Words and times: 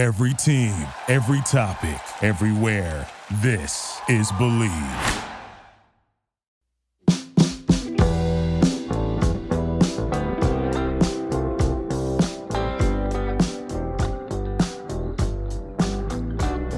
Every 0.00 0.32
team, 0.32 0.72
every 1.08 1.42
topic, 1.42 2.00
everywhere. 2.22 3.06
This 3.42 4.00
is 4.08 4.32
Bleav. 4.32 4.70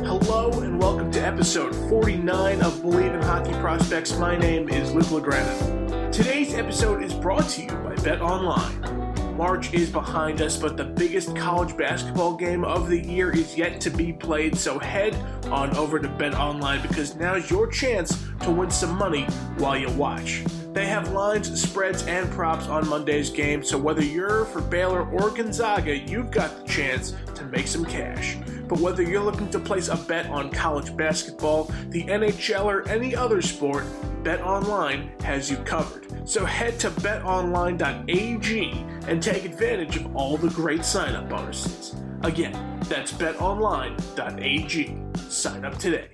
Hello 0.04 0.50
and 0.61 0.80
welcome 0.80 1.12
to 1.12 1.25
episode 1.25 1.77
49 1.89 2.61
of 2.61 2.73
Bleav 2.79 3.14
in 3.14 3.23
Hockey 3.23 3.52
Prospects. 3.52 4.18
My 4.18 4.36
name 4.36 4.68
is 4.68 4.93
Luke 4.93 5.04
Lagrana. 5.04 6.11
Today's 6.11 6.54
episode 6.54 7.04
is 7.04 7.14
brought 7.14 7.48
to 7.50 7.62
you 7.62 7.68
by 7.68 7.95
Bet 8.02 8.20
Online. 8.20 9.12
March 9.37 9.73
is 9.73 9.91
behind 9.91 10.43
us, 10.43 10.57
but 10.57 10.77
the 10.77 10.85
biggest 10.85 11.35
college 11.35 11.77
basketball 11.77 12.35
game 12.35 12.64
of 12.64 12.89
the 12.89 12.99
year 12.99 13.31
is 13.31 13.57
yet 13.57 13.81
to 13.81 13.91
be 13.91 14.12
played. 14.12 14.57
So 14.57 14.79
head 14.79 15.14
on 15.46 15.75
over 15.77 15.99
to 15.99 16.08
Bet 16.08 16.35
Online 16.35 16.82
because 16.82 17.17
now's 17.17 17.50
your 17.50 17.67
chance 17.67 18.25
to 18.43 18.50
win 18.50 18.71
some 18.71 18.96
money 18.96 19.25
while 19.57 19.77
you 19.77 19.91
watch. 19.91 20.45
They 20.72 20.86
have 20.86 21.13
lines, 21.13 21.61
spreads, 21.61 22.07
and 22.07 22.31
props 22.31 22.67
on 22.67 22.89
Monday's 22.89 23.29
game, 23.29 23.63
so 23.63 23.77
whether 23.77 24.03
you're 24.03 24.46
for 24.46 24.63
Baylor 24.63 25.08
or 25.11 25.31
Gonzaga, 25.31 25.99
you've 25.99 26.30
got 26.30 26.57
the 26.57 26.72
chance 26.72 27.14
to 27.35 27.44
make 27.44 27.67
some 27.67 27.85
cash. 27.85 28.39
But 28.69 28.80
whether 28.80 29.03
you're 29.03 29.22
looking 29.22 29.50
to 29.50 29.58
place 29.58 29.89
a 29.89 29.96
bet 29.96 30.27
on 30.27 30.50
college 30.50 30.96
basketball, 30.96 31.64
the 31.89 32.05
NHL, 32.05 32.64
or 32.64 32.89
any 32.89 33.14
other 33.14 33.42
sport, 33.42 33.84
Bet 34.22 34.41
Online 34.41 35.12
has 35.20 35.50
you 35.50 35.58
covered. 35.58 36.02
So 36.25 36.44
head 36.44 36.78
to 36.81 36.91
betonline.ag 36.91 38.86
and 39.08 39.22
take 39.22 39.44
advantage 39.44 39.97
of 39.97 40.14
all 40.17 40.36
the 40.36 40.50
great 40.50 40.84
sign 40.84 41.14
up 41.14 41.28
bonuses. 41.28 41.97
Again, 42.22 42.80
that's 42.84 43.12
betonline.ag. 43.12 44.97
Sign 45.28 45.64
up 45.64 45.78
today. 45.78 46.08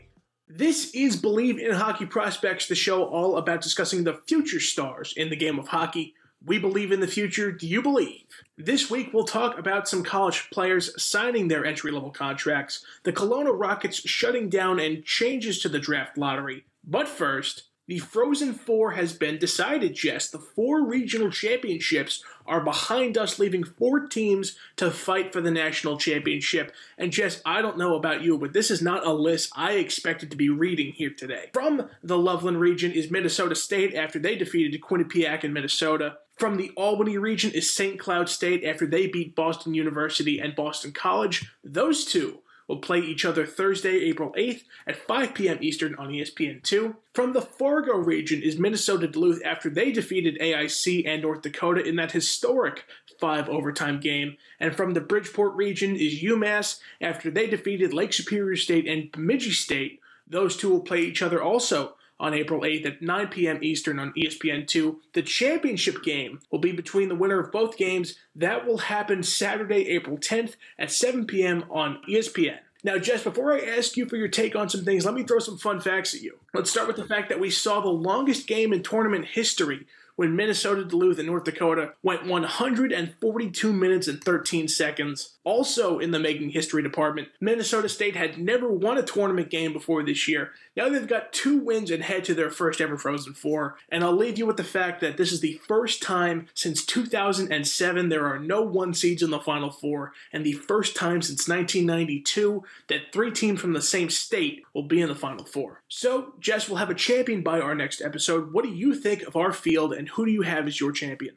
This 0.49 0.95
is 0.95 1.21
Bleav 1.21 1.59
in 1.59 1.75
Hockey 1.75 2.07
Prospects, 2.07 2.69
the 2.69 2.75
show 2.75 3.05
all 3.05 3.37
about 3.37 3.61
discussing 3.61 4.03
the 4.03 4.21
future 4.27 4.61
stars 4.61 5.13
in 5.17 5.29
the 5.29 5.37
game 5.37 5.59
of 5.59 5.69
hockey. 5.69 6.15
We 6.45 6.59
believe 6.59 6.91
in 6.91 7.01
the 7.01 7.07
future. 7.07 7.53
Do 7.53 7.67
you 7.67 7.83
believe? 7.83 8.25
This 8.57 8.91
week, 8.91 9.11
we'll 9.13 9.25
talk 9.25 9.59
about 9.59 9.89
some 9.89 10.03
college 10.03 10.49
players 10.51 11.01
signing 11.01 11.49
their 11.49 11.67
entry 11.67 11.91
level 11.91 12.11
contracts, 12.11 12.85
the 13.03 13.13
Kelowna 13.13 13.51
Rockets 13.53 14.09
shutting 14.09 14.49
down, 14.49 14.81
and 14.81 15.05
changes 15.05 15.61
to 15.61 15.69
the 15.69 15.79
draft 15.79 16.17
lottery. 16.17 16.65
But 16.83 17.09
first, 17.09 17.65
the 17.89 17.99
Frozen 17.99 18.53
Four 18.53 18.93
has 18.93 19.15
been 19.15 19.39
decided, 19.39 19.95
Jess. 19.95 20.29
The 20.29 20.39
four 20.39 20.85
regional 20.85 21.31
championships 21.31 22.23
are 22.47 22.61
behind 22.61 23.17
us, 23.17 23.39
leaving 23.39 23.65
four 23.65 24.07
teams 24.07 24.57
to 24.77 24.91
fight 24.91 25.33
for 25.33 25.41
the 25.41 25.51
national 25.51 25.97
championship. 25.97 26.71
And 26.99 27.13
Jess, 27.13 27.41
I 27.47 27.63
don't 27.63 27.79
know 27.79 27.97
about 27.97 28.23
you, 28.23 28.37
but 28.37 28.53
this 28.53 28.71
is 28.71 28.83
not 28.83 29.07
a 29.07 29.13
list 29.13 29.51
I 29.57 29.73
expected 29.73 30.31
to 30.31 30.37
be 30.37 30.51
reading 30.51 30.93
here 30.93 31.11
today. 31.11 31.49
From 31.55 31.89
the 32.03 32.19
Loveland 32.19 32.61
region 32.61 32.93
is 32.93 33.11
Minnesota 33.11 33.55
State 33.55 33.95
after 33.95 34.19
they 34.19 34.37
defeated 34.37 34.79
Quinnipiac 34.83 35.43
in 35.43 35.55
Minnesota. 35.55 36.19
From 36.37 36.59
the 36.59 36.71
Albany 36.77 37.17
region 37.17 37.51
is 37.53 37.73
St. 37.73 37.99
Cloud 37.99 38.29
State 38.29 38.65
after 38.65 38.87
they 38.87 39.07
beat 39.07 39.35
Boston 39.35 39.73
University 39.73 40.39
and 40.39 40.55
Boston 40.55 40.93
College. 40.93 41.51
Those 41.65 42.05
two 42.05 42.41
will 42.69 42.79
play 42.79 43.01
each 43.01 43.25
other 43.25 43.47
Thursday, 43.47 44.05
April 44.05 44.33
8th 44.39 44.63
at 44.87 44.97
5 44.97 45.35
p.m. 45.35 45.59
Eastern 45.61 45.95
on 45.97 46.11
ESPN2. 46.11 46.95
From 47.15 47.33
the 47.33 47.41
Fargo 47.41 47.97
region 47.97 48.43
is 48.43 48.59
Minnesota 48.59 49.09
Duluth 49.09 49.43
after 49.45 49.71
they 49.71 49.91
defeated 49.91 50.39
AIC 50.39 51.07
and 51.07 51.23
North 51.23 51.43
Dakota 51.43 51.83
in 51.83 51.97
that 51.97 52.13
historic 52.13 52.85
five 53.19 53.49
overtime 53.49 53.99
game. 53.99 54.37
And 54.61 54.77
from 54.77 54.95
the 54.95 55.01
Bridgeport 55.01 55.55
region 55.55 55.97
is 55.97 56.23
UMass 56.23 56.79
after 57.01 57.31
they 57.31 57.49
defeated 57.49 57.93
Lake 57.93 58.13
Superior 58.13 58.57
State 58.57 58.87
and 58.87 59.11
Bemidji 59.11 59.51
State. 59.51 60.01
Those 60.27 60.57
two 60.57 60.69
will 60.69 60.83
play 60.83 61.01
each 61.01 61.23
other 61.23 61.43
also 61.43 61.95
on 62.21 62.35
April 62.35 62.63
8th 62.63 62.87
at 62.87 63.03
9 63.03 63.29
p.m. 63.29 63.59
Eastern 63.63 63.99
on 63.99 64.13
ESPN2. 64.13 64.97
The 65.13 65.23
championship 65.23 66.03
game 66.03 66.41
will 66.51 66.59
be 66.59 66.73
between 66.73 67.09
the 67.09 67.15
winner 67.15 67.39
of 67.41 67.53
both 67.53 67.77
games. 67.77 68.15
That 68.35 68.67
will 68.67 68.79
happen 68.79 69.23
Saturday, 69.23 69.89
April 69.89 70.17
10th 70.17 70.55
at 70.79 70.91
7 70.91 71.27
p.m. 71.27 71.65
on 71.71 72.01
ESPN. 72.09 72.59
Now, 72.85 72.97
Jess, 72.97 73.25
before 73.25 73.53
I 73.53 73.61
ask 73.61 73.97
you 73.97 74.07
for 74.07 74.17
your 74.17 74.29
take 74.29 74.55
on 74.55 74.69
some 74.69 74.85
things, 74.85 75.05
let 75.05 75.15
me 75.15 75.25
throw 75.25 75.41
some 75.41 75.59
fun 75.59 75.81
facts 75.81 76.15
at 76.15 76.23
you. 76.23 76.39
Let's 76.55 76.71
start 76.71 76.87
with 76.87 76.97
the 76.97 77.05
fact 77.05 77.29
that 77.29 77.41
we 77.41 77.51
saw 77.51 77.81
the 77.81 77.89
longest 77.89 78.47
game 78.47 78.73
in 78.73 78.83
tournament 78.83 79.27
history 79.27 79.87
when 80.15 80.35
Minnesota, 80.37 80.85
Duluth, 80.85 81.19
and 81.19 81.29
North 81.29 81.45
Dakota 81.45 81.93
went 82.03 82.27
142 82.27 83.73
minutes 83.73 84.09
and 84.09 84.23
13 84.23 84.69
seconds. 84.69 85.38
Also 85.49 85.99
in 85.99 86.11
the 86.11 86.19
making 86.19 86.51
history 86.51 86.83
department, 86.83 87.29
Minnesota 87.41 87.89
State 87.89 88.15
had 88.15 88.37
never 88.37 88.71
won 88.71 88.99
a 88.99 89.03
tournament 89.03 89.49
game 89.49 89.73
before 89.73 90.03
this 90.03 90.29
year. 90.29 90.51
Now 90.77 90.91
they've 90.91 91.09
got 91.09 91.33
two 91.33 91.57
wins 91.57 91.91
and 91.91 92.03
head 92.03 92.25
to 92.25 92.35
their 92.35 92.51
first 92.51 92.83
ever 92.83 92.99
Frozen 92.99 93.33
Four. 93.33 93.79
And 93.89 94.05
I'll 94.05 94.15
leave 94.15 94.37
you 94.37 94.45
with 94.45 94.59
the 94.59 94.63
fact 94.63 95.01
that 95.01 95.17
this 95.17 95.33
is 95.33 95.41
the 95.41 95.59
first 95.67 96.03
time 96.03 96.49
since 96.53 96.85
2007 96.85 98.11
there 98.11 98.27
are 98.27 98.39
no 98.39 98.61
one 98.61 98.93
seeds 98.93 99.23
in 99.23 99.31
the 99.31 99.41
Final 99.41 99.71
Four, 99.71 100.13
and 100.35 100.45
the 100.45 100.53
first 100.53 100.95
time 100.95 101.23
since 101.23 101.49
1992 101.49 102.63
that 102.89 103.11
three 103.11 103.31
teams 103.31 103.59
from 103.59 103.73
the 103.73 103.81
same 103.81 104.11
state 104.11 104.65
will 104.75 104.83
be 104.83 105.01
in 105.01 105.09
the 105.09 105.15
Final 105.15 105.47
Four. 105.47 105.83
So, 105.89 106.35
Jess 106.41 106.69
we'll 106.69 106.77
have 106.77 106.91
a 106.91 106.95
champion 106.95 107.43
by 107.43 107.59
our 107.59 107.75
next 107.75 108.03
episode. 108.03 108.53
What 108.53 108.67
do 108.67 108.71
you 108.71 108.95
think 108.95 109.23
of 109.23 109.35
our 109.35 109.55
field, 109.55 109.95
and 109.95 110.11
who 110.11 110.27
do 110.27 110.31
you 110.31 110.43
have 110.43 110.67
as 110.67 110.79
your 110.79 110.93
champion? 110.93 111.37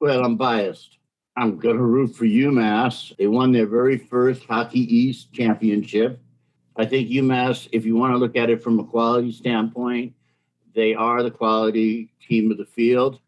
Well, 0.00 0.24
I'm 0.24 0.36
biased. 0.36 0.96
I'm 1.36 1.58
going 1.58 1.76
to 1.76 1.82
root 1.82 2.14
for 2.14 2.24
UMass. 2.24 3.16
They 3.16 3.26
won 3.26 3.52
their 3.52 3.66
very 3.66 3.98
first 3.98 4.44
Hockey 4.44 4.80
East 4.80 5.32
championship. 5.32 6.20
I 6.76 6.84
think 6.86 7.08
UMass, 7.08 7.68
if 7.72 7.84
you 7.84 7.96
want 7.96 8.14
to 8.14 8.18
look 8.18 8.36
at 8.36 8.50
it 8.50 8.62
from 8.62 8.78
a 8.78 8.84
quality 8.84 9.32
standpoint, 9.32 10.14
they 10.74 10.94
are 10.94 11.22
the 11.22 11.30
quality 11.30 12.12
team 12.26 12.50
of 12.50 12.58
the 12.58 12.64
field. 12.64 13.20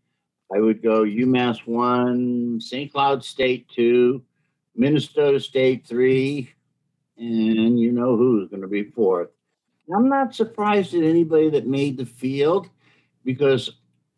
I 0.55 0.61
would 0.61 0.83
go 0.83 1.05
UMass 1.05 1.67
one, 1.67 2.61
St. 2.61 2.93
Cloud 2.93 3.25
State 3.25 3.69
two, 3.69 4.23
Minnesota 4.77 5.41
State 5.41 5.87
three, 5.87 6.53
and 7.17 7.79
you 7.79 7.93
know 7.93 8.17
who's 8.17 8.49
going 8.49 8.63
to 8.63 8.69
be 8.69 8.85
fourth. 8.85 9.31
I'm 9.95 10.09
not 10.09 10.35
surprised 10.35 10.95
at 10.95 11.03
anybody 11.03 11.51
that 11.51 11.67
made 11.67 11.97
the 11.97 12.07
field 12.07 12.69
because 13.25 13.71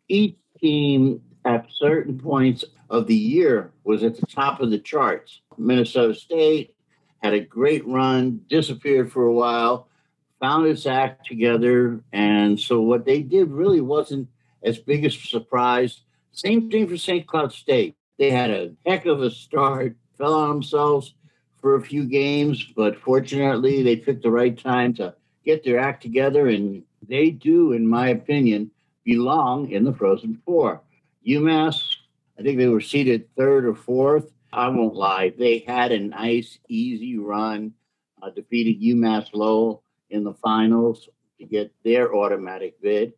each 0.07 0.37
team 0.59 1.21
at 1.45 1.67
certain 1.71 2.19
points 2.19 2.65
of 2.89 3.07
the 3.07 3.15
year 3.15 3.71
was 3.83 4.03
at 4.03 4.15
the 4.19 4.25
top 4.25 4.59
of 4.59 4.71
the 4.71 4.79
charts. 4.79 5.41
Minnesota 5.57 6.15
State 6.15 6.75
had 7.21 7.33
a 7.33 7.39
great 7.39 7.87
run, 7.87 8.41
disappeared 8.49 9.11
for 9.11 9.25
a 9.25 9.33
while, 9.33 9.87
found 10.39 10.67
its 10.67 10.85
act 10.85 11.25
together. 11.25 12.03
And 12.11 12.59
so 12.59 12.81
what 12.81 13.05
they 13.05 13.21
did 13.21 13.49
really 13.51 13.81
wasn't 13.81 14.27
as 14.63 14.79
big 14.79 15.05
a 15.05 15.11
surprise. 15.11 16.01
Same 16.31 16.69
thing 16.69 16.87
for 16.87 16.97
St. 16.97 17.25
Cloud 17.25 17.53
State. 17.53 17.95
They 18.17 18.31
had 18.31 18.49
a 18.49 18.73
heck 18.85 19.05
of 19.05 19.21
a 19.21 19.29
start, 19.29 19.95
fell 20.17 20.33
on 20.33 20.49
themselves 20.49 21.13
for 21.61 21.75
a 21.75 21.81
few 21.81 22.05
games, 22.05 22.63
but 22.75 22.99
fortunately 22.99 23.83
they 23.83 23.95
picked 23.95 24.23
the 24.23 24.31
right 24.31 24.57
time 24.57 24.93
to 24.95 25.15
get 25.43 25.63
their 25.63 25.79
act 25.79 26.01
together. 26.01 26.47
And 26.47 26.83
they 27.07 27.29
do, 27.29 27.71
in 27.71 27.87
my 27.87 28.09
opinion, 28.09 28.71
belong 29.03 29.71
in 29.71 29.83
the 29.83 29.93
Frozen 29.93 30.41
Four. 30.45 30.81
UMass, 31.27 31.95
I 32.37 32.43
think 32.43 32.57
they 32.57 32.67
were 32.67 32.81
seated 32.81 33.29
third 33.35 33.65
or 33.65 33.75
fourth. 33.75 34.31
I 34.51 34.69
won't 34.69 34.95
lie, 34.95 35.33
they 35.37 35.59
had 35.59 35.91
a 35.91 35.99
nice, 35.99 36.59
easy 36.69 37.17
run, 37.17 37.73
uh, 38.21 38.29
defeated 38.29 38.81
UMass 38.81 39.29
Lowell 39.33 39.83
in 40.09 40.23
the 40.23 40.33
finals 40.33 41.09
to 41.39 41.45
get 41.45 41.73
their 41.83 42.15
automatic 42.15 42.81
bid. 42.81 43.13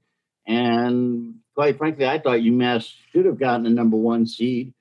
And 0.47 1.35
quite 1.53 1.77
frankly, 1.77 2.07
I 2.07 2.19
thought 2.19 2.39
UMass 2.39 2.91
should 3.11 3.25
have 3.25 3.39
gotten 3.39 3.63
the 3.63 3.69
number 3.69 3.97
one 3.97 4.25
seed 4.25 4.73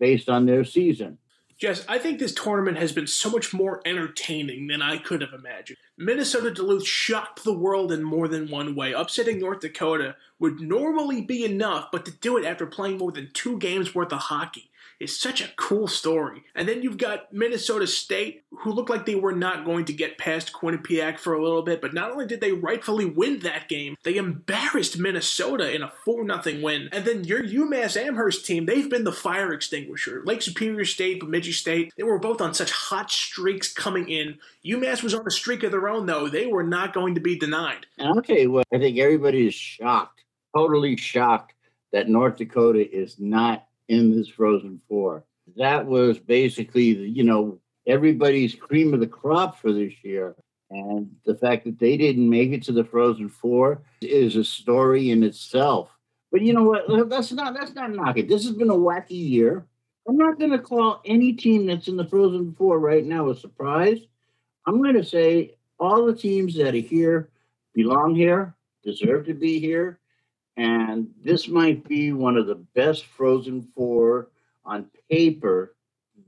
based 0.00 0.28
on 0.28 0.46
their 0.46 0.64
season. 0.64 1.18
Jess, 1.64 1.82
I 1.88 1.96
think 1.96 2.18
this 2.18 2.34
tournament 2.34 2.76
has 2.76 2.92
been 2.92 3.06
so 3.06 3.30
much 3.30 3.54
more 3.54 3.80
entertaining 3.86 4.66
than 4.66 4.82
I 4.82 4.98
could 4.98 5.22
have 5.22 5.32
imagined. 5.32 5.78
Minnesota 5.96 6.50
Duluth 6.50 6.86
shocked 6.86 7.42
the 7.42 7.54
world 7.54 7.90
in 7.90 8.02
more 8.02 8.28
than 8.28 8.50
one 8.50 8.74
way. 8.74 8.92
Upsetting 8.92 9.38
North 9.38 9.60
Dakota 9.60 10.14
would 10.38 10.60
normally 10.60 11.22
be 11.22 11.42
enough, 11.42 11.88
but 11.90 12.04
to 12.04 12.10
do 12.10 12.36
it 12.36 12.44
after 12.44 12.66
playing 12.66 12.98
more 12.98 13.12
than 13.12 13.30
two 13.32 13.58
games 13.58 13.94
worth 13.94 14.12
of 14.12 14.18
hockey 14.18 14.70
is 15.00 15.18
such 15.18 15.40
a 15.40 15.50
cool 15.56 15.86
story. 15.86 16.44
And 16.54 16.68
then 16.68 16.82
you've 16.82 16.98
got 16.98 17.32
Minnesota 17.32 17.86
State, 17.86 18.44
who 18.50 18.72
looked 18.72 18.90
like 18.90 19.06
they 19.06 19.14
were 19.14 19.34
not 19.34 19.64
going 19.64 19.84
to 19.86 19.92
get 19.92 20.18
past 20.18 20.52
Quinnipiac 20.52 21.18
for 21.18 21.34
a 21.34 21.42
little 21.42 21.62
bit, 21.62 21.80
but 21.80 21.94
not 21.94 22.10
only 22.10 22.26
did 22.26 22.40
they 22.40 22.52
rightfully 22.52 23.04
win 23.04 23.40
that 23.40 23.68
game, 23.68 23.96
they 24.04 24.16
embarrassed 24.16 24.98
Minnesota 24.98 25.74
in 25.74 25.82
a 25.82 25.92
4 26.04 26.26
0 26.42 26.62
win. 26.62 26.88
And 26.92 27.04
then 27.04 27.24
your 27.24 27.42
UMass 27.42 28.00
Amherst 28.00 28.46
team, 28.46 28.66
they've 28.66 28.88
been 28.88 29.04
the 29.04 29.12
fire 29.12 29.52
extinguisher. 29.52 30.22
Lake 30.24 30.42
Superior 30.42 30.84
State, 30.84 31.20
Bemidji 31.20 31.52
State, 31.52 31.92
they 31.96 32.02
were 32.02 32.18
both 32.18 32.40
on 32.40 32.54
such 32.54 32.70
hot 32.70 33.10
streaks 33.10 33.72
coming 33.72 34.08
in. 34.08 34.38
UMass 34.64 35.02
was 35.02 35.14
on 35.14 35.26
a 35.26 35.30
streak 35.30 35.62
of 35.62 35.70
their 35.70 35.88
own, 35.88 36.06
though. 36.06 36.28
They 36.28 36.46
were 36.46 36.64
not 36.64 36.94
going 36.94 37.14
to 37.14 37.20
be 37.20 37.38
denied. 37.38 37.86
Okay, 38.00 38.46
what, 38.46 38.66
I 38.72 38.78
think 38.78 38.98
everybody 38.98 39.46
is 39.46 39.54
shocked, 39.54 40.24
totally 40.54 40.96
shocked 40.96 41.54
that 41.92 42.08
North 42.08 42.36
Dakota 42.36 42.84
is 42.90 43.18
not 43.18 43.66
in 43.88 44.16
this 44.16 44.28
Frozen 44.28 44.80
Four. 44.88 45.24
That 45.56 45.86
was 45.86 46.18
basically, 46.18 46.84
you 46.84 47.24
know, 47.24 47.58
everybody's 47.86 48.54
cream 48.54 48.94
of 48.94 49.00
the 49.00 49.06
crop 49.06 49.58
for 49.60 49.72
this 49.72 49.92
year. 50.02 50.34
And 50.70 51.10
the 51.24 51.36
fact 51.36 51.64
that 51.64 51.78
they 51.78 51.96
didn't 51.96 52.28
make 52.28 52.52
it 52.52 52.62
to 52.64 52.72
the 52.72 52.84
Frozen 52.84 53.28
Four 53.28 53.82
is 54.00 54.36
a 54.36 54.44
story 54.44 55.10
in 55.10 55.22
itself. 55.22 55.90
But 56.32 56.42
you 56.42 56.52
know 56.52 56.64
what? 56.64 57.08
That's 57.08 57.32
not 57.32 57.54
that's 57.54 57.74
not 57.74 57.92
knocking. 57.92 58.26
This 58.26 58.44
has 58.44 58.56
been 58.56 58.70
a 58.70 58.74
wacky 58.74 59.10
year. 59.10 59.66
I'm 60.08 60.16
not 60.16 60.38
going 60.38 60.50
to 60.50 60.58
call 60.58 61.00
any 61.04 61.32
team 61.32 61.66
that's 61.66 61.88
in 61.88 61.96
the 61.96 62.06
Frozen 62.06 62.54
Four 62.54 62.78
right 62.78 63.04
now 63.04 63.30
a 63.30 63.36
surprise. 63.36 64.00
I'm 64.66 64.82
going 64.82 64.96
to 64.96 65.04
say 65.04 65.54
all 65.78 66.04
the 66.04 66.14
teams 66.14 66.56
that 66.56 66.74
are 66.74 66.78
here 66.78 67.30
belong 67.74 68.14
here, 68.14 68.54
deserve 68.82 69.26
to 69.26 69.34
be 69.34 69.60
here, 69.60 69.98
and 70.56 71.08
this 71.22 71.48
might 71.48 71.86
be 71.88 72.12
one 72.12 72.36
of 72.36 72.46
the 72.46 72.54
best 72.54 73.06
Frozen 73.06 73.68
Four 73.74 74.28
on 74.64 74.86
paper 75.10 75.74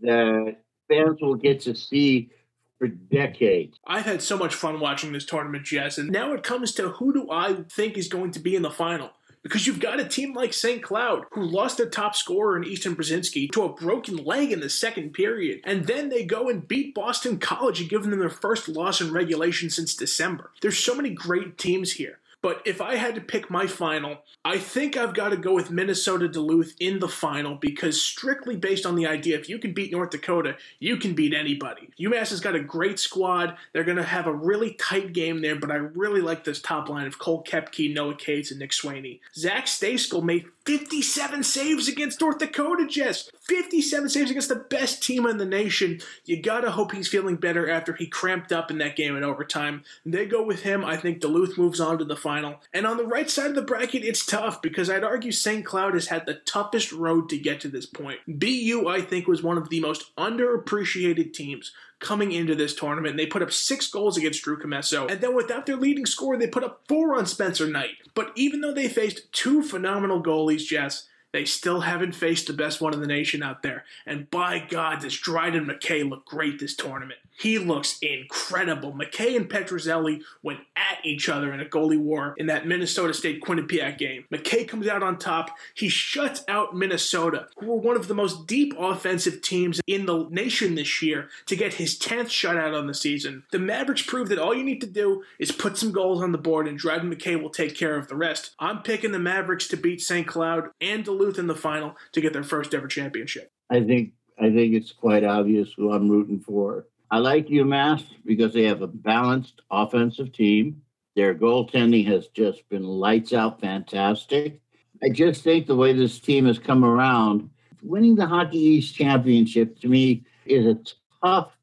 that 0.00 0.56
fans 0.88 1.20
will 1.20 1.34
get 1.34 1.60
to 1.62 1.74
see 1.74 2.30
for 2.78 2.88
decades. 2.88 3.78
I've 3.86 4.04
had 4.04 4.22
so 4.22 4.36
much 4.36 4.54
fun 4.54 4.80
watching 4.80 5.12
this 5.12 5.24
tournament, 5.24 5.64
Jess, 5.64 5.98
and 5.98 6.10
now 6.10 6.32
it 6.34 6.42
comes 6.42 6.72
to 6.72 6.90
who 6.90 7.12
do 7.12 7.30
I 7.30 7.64
think 7.70 7.96
is 7.96 8.08
going 8.08 8.32
to 8.32 8.40
be 8.40 8.54
in 8.54 8.62
the 8.62 8.70
final? 8.70 9.10
Because 9.42 9.64
you've 9.64 9.80
got 9.80 10.00
a 10.00 10.04
team 10.04 10.34
like 10.34 10.52
St. 10.52 10.82
Cloud, 10.82 11.24
who 11.30 11.42
lost 11.42 11.76
their 11.76 11.88
top 11.88 12.16
scorer 12.16 12.56
in 12.56 12.64
Easton 12.64 12.96
Brodzinski 12.96 13.50
to 13.52 13.62
a 13.62 13.72
broken 13.72 14.16
leg 14.16 14.50
in 14.50 14.58
the 14.58 14.68
second 14.68 15.12
period, 15.12 15.60
and 15.62 15.86
then 15.86 16.08
they 16.08 16.24
go 16.24 16.48
and 16.48 16.66
beat 16.66 16.96
Boston 16.96 17.38
College 17.38 17.80
and 17.80 17.88
give 17.88 18.02
them 18.02 18.18
their 18.18 18.28
first 18.28 18.68
loss 18.68 19.00
in 19.00 19.12
regulation 19.12 19.70
since 19.70 19.94
December. 19.94 20.50
There's 20.62 20.78
so 20.78 20.96
many 20.96 21.10
great 21.10 21.58
teams 21.58 21.92
here. 21.92 22.18
But 22.42 22.62
if 22.64 22.80
I 22.80 22.96
had 22.96 23.14
to 23.16 23.20
pick 23.20 23.50
my 23.50 23.66
final, 23.66 24.18
I 24.44 24.58
think 24.58 24.96
I've 24.96 25.14
got 25.14 25.30
to 25.30 25.36
go 25.36 25.54
with 25.54 25.70
Minnesota 25.70 26.28
Duluth 26.28 26.74
in 26.78 27.00
the 27.00 27.08
final 27.08 27.56
because 27.56 28.00
strictly 28.00 28.56
based 28.56 28.86
on 28.86 28.94
the 28.94 29.06
idea 29.06 29.38
if 29.38 29.48
you 29.48 29.58
can 29.58 29.72
beat 29.72 29.90
North 29.90 30.10
Dakota, 30.10 30.56
you 30.78 30.96
can 30.96 31.14
beat 31.14 31.34
anybody. 31.34 31.90
UMass 31.98 32.30
has 32.30 32.40
got 32.40 32.54
a 32.54 32.60
great 32.60 32.98
squad. 32.98 33.56
They're 33.72 33.84
going 33.84 33.96
to 33.96 34.04
have 34.04 34.26
a 34.26 34.32
really 34.32 34.74
tight 34.74 35.12
game 35.12 35.40
there, 35.40 35.56
but 35.56 35.70
I 35.70 35.76
really 35.76 36.20
like 36.20 36.44
this 36.44 36.60
top 36.60 36.88
line 36.88 37.06
of 37.06 37.18
Cole 37.18 37.42
Koepke, 37.42 37.92
Noah 37.92 38.14
Cates, 38.14 38.50
and 38.50 38.60
Nick 38.60 38.70
Swaney. 38.70 39.20
Zach 39.34 39.66
Stejskal 39.66 40.22
made 40.22 40.46
57 40.66 41.44
saves 41.44 41.86
against 41.86 42.20
North 42.20 42.38
Dakota, 42.38 42.86
Jess. 42.88 43.30
57 43.42 44.08
saves 44.08 44.30
against 44.30 44.48
the 44.48 44.56
best 44.56 45.00
team 45.00 45.24
in 45.26 45.36
the 45.38 45.46
nation. 45.46 46.00
You 46.24 46.42
gotta 46.42 46.72
hope 46.72 46.92
he's 46.92 47.06
feeling 47.06 47.36
better 47.36 47.70
after 47.70 47.92
he 47.94 48.08
cramped 48.08 48.52
up 48.52 48.70
in 48.70 48.78
that 48.78 48.96
game 48.96 49.16
in 49.16 49.22
overtime. 49.22 49.84
They 50.04 50.26
go 50.26 50.42
with 50.42 50.62
him. 50.62 50.84
I 50.84 50.96
think 50.96 51.20
Duluth 51.20 51.56
moves 51.56 51.80
on 51.80 51.98
to 51.98 52.04
the 52.04 52.16
final. 52.26 52.60
And 52.74 52.88
on 52.88 52.96
the 52.96 53.06
right 53.06 53.30
side 53.30 53.50
of 53.50 53.54
the 53.54 53.62
bracket, 53.62 54.02
it's 54.02 54.26
tough 54.26 54.60
because 54.60 54.90
I'd 54.90 55.04
argue 55.04 55.30
St. 55.30 55.64
Cloud 55.64 55.94
has 55.94 56.08
had 56.08 56.26
the 56.26 56.34
toughest 56.34 56.90
road 56.90 57.28
to 57.28 57.38
get 57.38 57.60
to 57.60 57.68
this 57.68 57.86
point. 57.86 58.18
BU, 58.26 58.88
I 58.88 59.00
think, 59.00 59.28
was 59.28 59.44
one 59.44 59.56
of 59.56 59.68
the 59.68 59.78
most 59.78 60.14
underappreciated 60.16 61.32
teams 61.32 61.72
coming 62.00 62.32
into 62.32 62.56
this 62.56 62.74
tournament. 62.74 63.16
They 63.16 63.26
put 63.26 63.42
up 63.42 63.52
six 63.52 63.86
goals 63.86 64.16
against 64.16 64.42
Drew 64.42 64.58
Commesso, 64.58 65.08
and 65.08 65.20
then 65.20 65.36
without 65.36 65.66
their 65.66 65.76
leading 65.76 66.04
scorer, 66.04 66.36
they 66.36 66.48
put 66.48 66.64
up 66.64 66.82
four 66.88 67.16
on 67.16 67.26
Spencer 67.26 67.68
Knight. 67.68 67.94
But 68.12 68.32
even 68.34 68.60
though 68.60 68.74
they 68.74 68.88
faced 68.88 69.32
two 69.32 69.62
phenomenal 69.62 70.20
goalies, 70.20 70.66
Jess, 70.66 71.06
they 71.32 71.44
still 71.44 71.82
haven't 71.82 72.16
faced 72.16 72.48
the 72.48 72.52
best 72.54 72.80
one 72.80 72.92
in 72.92 73.00
the 73.00 73.06
nation 73.06 73.40
out 73.40 73.62
there. 73.62 73.84
And 74.04 74.28
by 74.30 74.58
God, 74.58 75.02
does 75.02 75.16
Dryden 75.16 75.66
McKay 75.66 76.08
look 76.08 76.26
great 76.26 76.58
this 76.58 76.74
tournament. 76.74 77.20
He 77.38 77.58
looks 77.58 77.98
incredible. 78.00 78.92
McKay 78.92 79.36
and 79.36 79.48
Petruzzelli 79.48 80.22
went 80.42 80.60
at 80.76 81.04
each 81.04 81.28
other 81.28 81.52
in 81.52 81.60
a 81.60 81.64
goalie 81.64 81.98
war 81.98 82.34
in 82.38 82.46
that 82.46 82.66
Minnesota 82.66 83.12
State 83.14 83.42
Quinnipiac 83.42 83.98
game. 83.98 84.24
McKay 84.32 84.66
comes 84.66 84.88
out 84.88 85.02
on 85.02 85.18
top. 85.18 85.50
He 85.74 85.88
shuts 85.88 86.44
out 86.48 86.76
Minnesota, 86.76 87.48
who 87.58 87.66
were 87.66 87.76
one 87.76 87.96
of 87.96 88.08
the 88.08 88.14
most 88.14 88.46
deep 88.46 88.74
offensive 88.78 89.42
teams 89.42 89.80
in 89.86 90.06
the 90.06 90.26
nation 90.30 90.74
this 90.74 91.02
year, 91.02 91.28
to 91.46 91.56
get 91.56 91.74
his 91.74 91.98
10th 91.98 92.26
shutout 92.26 92.76
on 92.76 92.86
the 92.86 92.94
season. 92.94 93.44
The 93.52 93.58
Mavericks 93.58 94.02
prove 94.02 94.28
that 94.28 94.38
all 94.38 94.54
you 94.54 94.64
need 94.64 94.80
to 94.80 94.86
do 94.86 95.22
is 95.38 95.52
put 95.52 95.76
some 95.76 95.92
goals 95.92 96.22
on 96.22 96.32
the 96.32 96.38
board 96.38 96.66
and 96.66 96.78
Dryden 96.78 97.12
McKay 97.12 97.40
will 97.40 97.50
take 97.50 97.76
care 97.76 97.96
of 97.96 98.08
the 98.08 98.16
rest. 98.16 98.54
I'm 98.58 98.82
picking 98.82 99.12
the 99.12 99.18
Mavericks 99.18 99.68
to 99.68 99.76
beat 99.76 100.00
St. 100.00 100.26
Cloud 100.26 100.70
and 100.80 101.04
Duluth 101.04 101.38
in 101.38 101.46
the 101.46 101.54
final 101.54 101.96
to 102.12 102.20
get 102.20 102.32
their 102.32 102.42
first 102.42 102.74
ever 102.74 102.86
championship. 102.86 103.50
I 103.70 103.82
think 103.82 104.12
I 104.38 104.50
think 104.50 104.74
it's 104.74 104.92
quite 104.92 105.24
obvious 105.24 105.72
who 105.76 105.92
I'm 105.92 106.10
rooting 106.10 106.40
for. 106.40 106.84
I 107.10 107.18
like 107.18 107.46
UMass 107.46 108.04
because 108.24 108.52
they 108.52 108.64
have 108.64 108.82
a 108.82 108.86
balanced 108.86 109.62
offensive 109.70 110.32
team. 110.32 110.82
Their 111.14 111.34
goaltending 111.34 112.06
has 112.08 112.28
just 112.28 112.68
been 112.68 112.82
lights 112.82 113.32
out 113.32 113.60
fantastic. 113.60 114.60
I 115.02 115.10
just 115.10 115.42
think 115.42 115.66
the 115.66 115.76
way 115.76 115.92
this 115.92 116.18
team 116.18 116.46
has 116.46 116.58
come 116.58 116.84
around, 116.84 117.50
winning 117.82 118.16
the 118.16 118.26
Hockey 118.26 118.58
East 118.58 118.94
Championship 118.94 119.78
to 119.80 119.88
me 119.88 120.24
is 120.46 120.66
a 120.66 120.78
tough, 121.22 121.56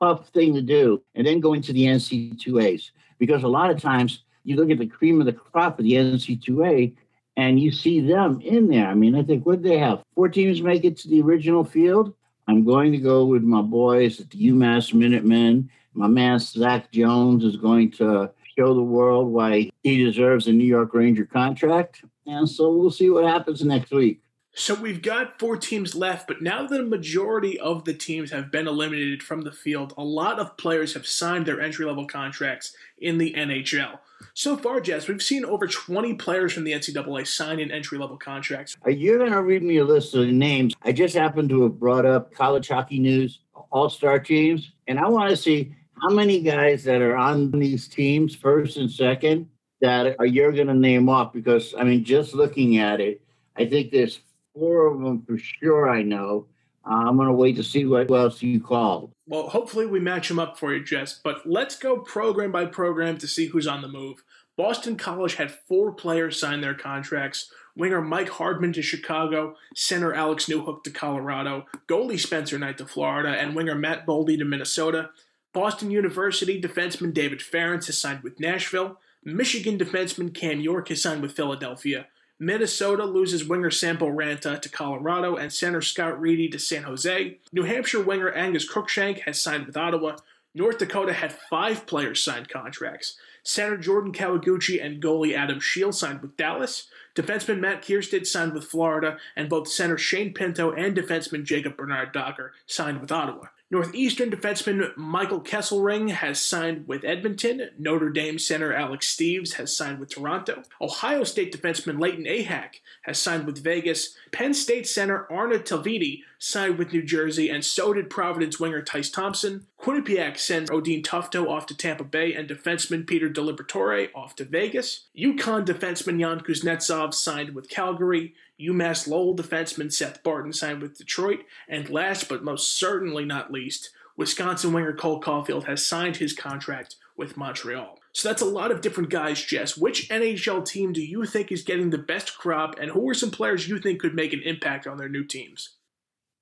tough 0.00 0.28
thing 0.28 0.54
to 0.54 0.62
do. 0.62 1.02
And 1.14 1.26
then 1.26 1.40
going 1.40 1.62
to 1.62 1.72
the 1.72 1.84
NC2As, 1.84 2.90
because 3.18 3.42
a 3.42 3.48
lot 3.48 3.70
of 3.70 3.80
times 3.80 4.24
you 4.44 4.56
look 4.56 4.70
at 4.70 4.78
the 4.78 4.86
cream 4.86 5.20
of 5.20 5.26
the 5.26 5.32
crop 5.32 5.78
of 5.78 5.84
the 5.84 5.92
NC2A 5.92 6.94
and 7.36 7.60
you 7.60 7.70
see 7.70 8.00
them 8.00 8.40
in 8.40 8.68
there. 8.68 8.88
I 8.88 8.94
mean, 8.94 9.14
I 9.14 9.22
think 9.22 9.44
what 9.44 9.62
they 9.62 9.78
have? 9.78 10.02
Four 10.14 10.28
teams 10.28 10.62
make 10.62 10.84
it 10.84 10.96
to 10.98 11.08
the 11.08 11.20
original 11.20 11.64
field. 11.64 12.14
I'm 12.48 12.64
going 12.64 12.92
to 12.92 12.98
go 12.98 13.26
with 13.26 13.42
my 13.42 13.60
boys 13.60 14.20
at 14.20 14.30
the 14.30 14.50
UMass 14.50 14.94
Minutemen. 14.94 15.70
My 15.92 16.06
man 16.06 16.38
Zach 16.38 16.90
Jones 16.90 17.44
is 17.44 17.56
going 17.56 17.90
to 17.92 18.30
show 18.56 18.74
the 18.74 18.82
world 18.82 19.28
why 19.28 19.70
he 19.82 20.02
deserves 20.02 20.46
a 20.46 20.52
New 20.52 20.64
York 20.64 20.94
Ranger 20.94 21.26
contract. 21.26 22.02
And 22.26 22.48
so 22.48 22.72
we'll 22.72 22.90
see 22.90 23.10
what 23.10 23.24
happens 23.24 23.62
next 23.62 23.90
week. 23.90 24.22
So 24.58 24.74
we've 24.74 25.00
got 25.00 25.38
four 25.38 25.56
teams 25.56 25.94
left, 25.94 26.26
but 26.26 26.42
now 26.42 26.66
that 26.66 26.80
a 26.80 26.84
majority 26.84 27.60
of 27.60 27.84
the 27.84 27.94
teams 27.94 28.32
have 28.32 28.50
been 28.50 28.66
eliminated 28.66 29.22
from 29.22 29.42
the 29.42 29.52
field, 29.52 29.94
a 29.96 30.02
lot 30.02 30.40
of 30.40 30.56
players 30.56 30.94
have 30.94 31.06
signed 31.06 31.46
their 31.46 31.60
entry 31.60 31.86
level 31.86 32.08
contracts 32.08 32.74
in 32.98 33.18
the 33.18 33.32
NHL. 33.34 34.00
So 34.34 34.56
far, 34.56 34.80
Jess, 34.80 35.06
we've 35.06 35.22
seen 35.22 35.44
over 35.44 35.68
20 35.68 36.14
players 36.14 36.52
from 36.52 36.64
the 36.64 36.72
NCAA 36.72 37.24
sign 37.28 37.60
in 37.60 37.70
entry 37.70 37.98
level 37.98 38.16
contracts. 38.16 38.76
Are 38.82 38.90
you 38.90 39.18
going 39.18 39.30
to 39.30 39.42
read 39.42 39.62
me 39.62 39.76
a 39.76 39.84
list 39.84 40.16
of 40.16 40.26
names? 40.26 40.74
I 40.82 40.90
just 40.90 41.14
happened 41.14 41.50
to 41.50 41.62
have 41.62 41.78
brought 41.78 42.04
up 42.04 42.34
college 42.34 42.66
hockey 42.66 42.98
news, 42.98 43.38
all 43.70 43.88
star 43.88 44.18
teams, 44.18 44.72
and 44.88 44.98
I 44.98 45.06
want 45.06 45.30
to 45.30 45.36
see 45.36 45.72
how 46.02 46.08
many 46.08 46.42
guys 46.42 46.82
that 46.82 47.00
are 47.00 47.16
on 47.16 47.52
these 47.52 47.86
teams, 47.86 48.34
first 48.34 48.76
and 48.76 48.90
second, 48.90 49.48
that 49.80 50.16
you're 50.20 50.52
going 50.52 50.66
to 50.66 50.74
name 50.74 51.08
off 51.08 51.32
because, 51.32 51.76
I 51.78 51.84
mean, 51.84 52.02
just 52.02 52.34
looking 52.34 52.78
at 52.78 53.00
it, 53.00 53.22
I 53.56 53.64
think 53.64 53.90
there's 53.90 54.20
four 54.58 54.86
of 54.86 55.00
them 55.00 55.22
for 55.22 55.38
sure 55.38 55.88
I 55.88 56.02
know. 56.02 56.46
Uh, 56.84 56.94
I'm 56.94 57.16
going 57.16 57.28
to 57.28 57.34
wait 57.34 57.56
to 57.56 57.62
see 57.62 57.84
what 57.84 58.10
else 58.10 58.42
you 58.42 58.60
called. 58.60 59.12
Well, 59.26 59.48
hopefully 59.48 59.86
we 59.86 60.00
match 60.00 60.28
them 60.28 60.38
up 60.38 60.58
for 60.58 60.74
you, 60.74 60.82
Jess. 60.82 61.20
But 61.22 61.46
let's 61.46 61.76
go 61.76 61.98
program 61.98 62.50
by 62.50 62.66
program 62.66 63.18
to 63.18 63.28
see 63.28 63.46
who's 63.46 63.66
on 63.66 63.82
the 63.82 63.88
move. 63.88 64.22
Boston 64.56 64.96
College 64.96 65.34
had 65.34 65.50
four 65.50 65.92
players 65.92 66.40
sign 66.40 66.60
their 66.60 66.74
contracts. 66.74 67.50
Winger 67.76 68.02
Mike 68.02 68.28
Hardman 68.28 68.72
to 68.72 68.82
Chicago, 68.82 69.54
center 69.74 70.12
Alex 70.12 70.46
Newhook 70.46 70.82
to 70.82 70.90
Colorado, 70.90 71.66
goalie 71.86 72.18
Spencer 72.18 72.58
Knight 72.58 72.78
to 72.78 72.86
Florida, 72.86 73.28
and 73.28 73.54
winger 73.54 73.76
Matt 73.76 74.04
Boldy 74.04 74.36
to 74.36 74.44
Minnesota. 74.44 75.10
Boston 75.52 75.92
University 75.92 76.60
defenseman 76.60 77.14
David 77.14 77.40
Farrance 77.40 77.86
has 77.86 77.96
signed 77.96 78.24
with 78.24 78.40
Nashville. 78.40 78.98
Michigan 79.24 79.78
defenseman 79.78 80.34
Cam 80.34 80.60
York 80.60 80.88
has 80.88 81.02
signed 81.02 81.22
with 81.22 81.36
Philadelphia. 81.36 82.06
Minnesota 82.40 83.04
loses 83.04 83.44
winger 83.44 83.70
Sampo 83.70 84.06
Ranta 84.06 84.60
to 84.60 84.68
Colorado 84.68 85.34
and 85.34 85.52
center 85.52 85.82
Scott 85.82 86.20
Reedy 86.20 86.48
to 86.50 86.58
San 86.58 86.84
Jose. 86.84 87.38
New 87.52 87.64
Hampshire 87.64 88.02
winger 88.02 88.30
Angus 88.30 88.68
Crookshank 88.68 89.20
has 89.20 89.40
signed 89.40 89.66
with 89.66 89.76
Ottawa. 89.76 90.16
North 90.54 90.78
Dakota 90.78 91.12
had 91.12 91.32
five 91.32 91.86
players 91.86 92.22
sign 92.22 92.46
contracts. 92.46 93.16
Center 93.42 93.76
Jordan 93.76 94.12
Kawaguchi 94.12 94.84
and 94.84 95.02
goalie 95.02 95.36
Adam 95.36 95.60
Scheel 95.60 95.92
signed 95.92 96.22
with 96.22 96.36
Dallas. 96.36 96.88
Defenseman 97.16 97.58
Matt 97.58 97.82
Kiersted 97.82 98.26
signed 98.26 98.52
with 98.52 98.64
Florida, 98.64 99.18
and 99.34 99.48
both 99.48 99.68
center 99.68 99.98
Shane 99.98 100.32
Pinto 100.32 100.72
and 100.72 100.96
defenseman 100.96 101.44
Jacob 101.44 101.76
Bernard 101.76 102.12
Docker 102.12 102.52
signed 102.66 103.00
with 103.00 103.10
Ottawa. 103.10 103.46
Northeastern 103.70 104.30
defenseman 104.30 104.96
Michael 104.96 105.42
Kesselring 105.42 106.10
has 106.10 106.40
signed 106.40 106.88
with 106.88 107.04
Edmonton. 107.04 107.68
Notre 107.78 108.08
Dame 108.08 108.38
center 108.38 108.72
Alex 108.72 109.14
Steves 109.14 109.54
has 109.54 109.76
signed 109.76 110.00
with 110.00 110.08
Toronto. 110.08 110.62
Ohio 110.80 111.22
State 111.22 111.54
defenseman 111.54 112.00
Layton 112.00 112.24
Ahac 112.24 112.76
has 113.02 113.18
signed 113.18 113.44
with 113.44 113.62
Vegas. 113.62 114.16
Penn 114.32 114.54
State 114.54 114.88
center 114.88 115.26
Aarne 115.30 115.58
Talvitie 115.58 116.22
signed 116.38 116.78
with 116.78 116.94
New 116.94 117.02
Jersey, 117.02 117.50
and 117.50 117.62
so 117.62 117.92
did 117.92 118.08
Providence 118.08 118.58
winger 118.58 118.80
Tyce 118.80 119.12
Thompson. 119.12 119.66
Quinnipiac 119.78 120.38
sends 120.38 120.70
Odeen 120.70 121.04
Tufto 121.04 121.46
off 121.48 121.66
to 121.66 121.76
Tampa 121.76 122.04
Bay 122.04 122.32
and 122.32 122.48
defenseman 122.48 123.06
Peter 123.06 123.28
DiLiberatore 123.28 124.08
off 124.14 124.34
to 124.36 124.44
Vegas. 124.44 125.08
UConn 125.16 125.66
defenseman 125.66 126.18
Yan 126.18 126.40
Kuznetsov 126.40 127.12
signed 127.12 127.54
with 127.54 127.68
Calgary. 127.68 128.34
UMass 128.60 129.06
Lowell 129.06 129.36
defenseman 129.36 129.92
Seth 129.92 130.22
Barton 130.22 130.52
signed 130.52 130.82
with 130.82 130.98
Detroit. 130.98 131.40
And 131.68 131.88
last 131.88 132.28
but 132.28 132.42
most 132.42 132.76
certainly 132.76 133.24
not 133.24 133.52
least, 133.52 133.90
Wisconsin 134.16 134.72
winger 134.72 134.92
Cole 134.92 135.20
Caufield 135.20 135.64
has 135.64 135.84
signed 135.84 136.16
his 136.16 136.32
contract 136.32 136.96
with 137.16 137.36
Montreal. 137.36 137.98
So 138.12 138.28
that's 138.28 138.42
a 138.42 138.46
lot 138.46 138.72
of 138.72 138.80
different 138.80 139.10
guys, 139.10 139.40
Jess. 139.42 139.76
Which 139.76 140.08
NHL 140.08 140.64
team 140.66 140.92
do 140.92 141.00
you 141.00 141.24
think 141.24 141.52
is 141.52 141.62
getting 141.62 141.90
the 141.90 141.98
best 141.98 142.36
crop, 142.36 142.76
and 142.80 142.90
who 142.90 143.08
are 143.08 143.14
some 143.14 143.30
players 143.30 143.68
you 143.68 143.78
think 143.78 144.00
could 144.00 144.14
make 144.14 144.32
an 144.32 144.42
impact 144.44 144.86
on 144.88 144.96
their 144.96 145.08
new 145.08 145.24
teams? 145.24 145.76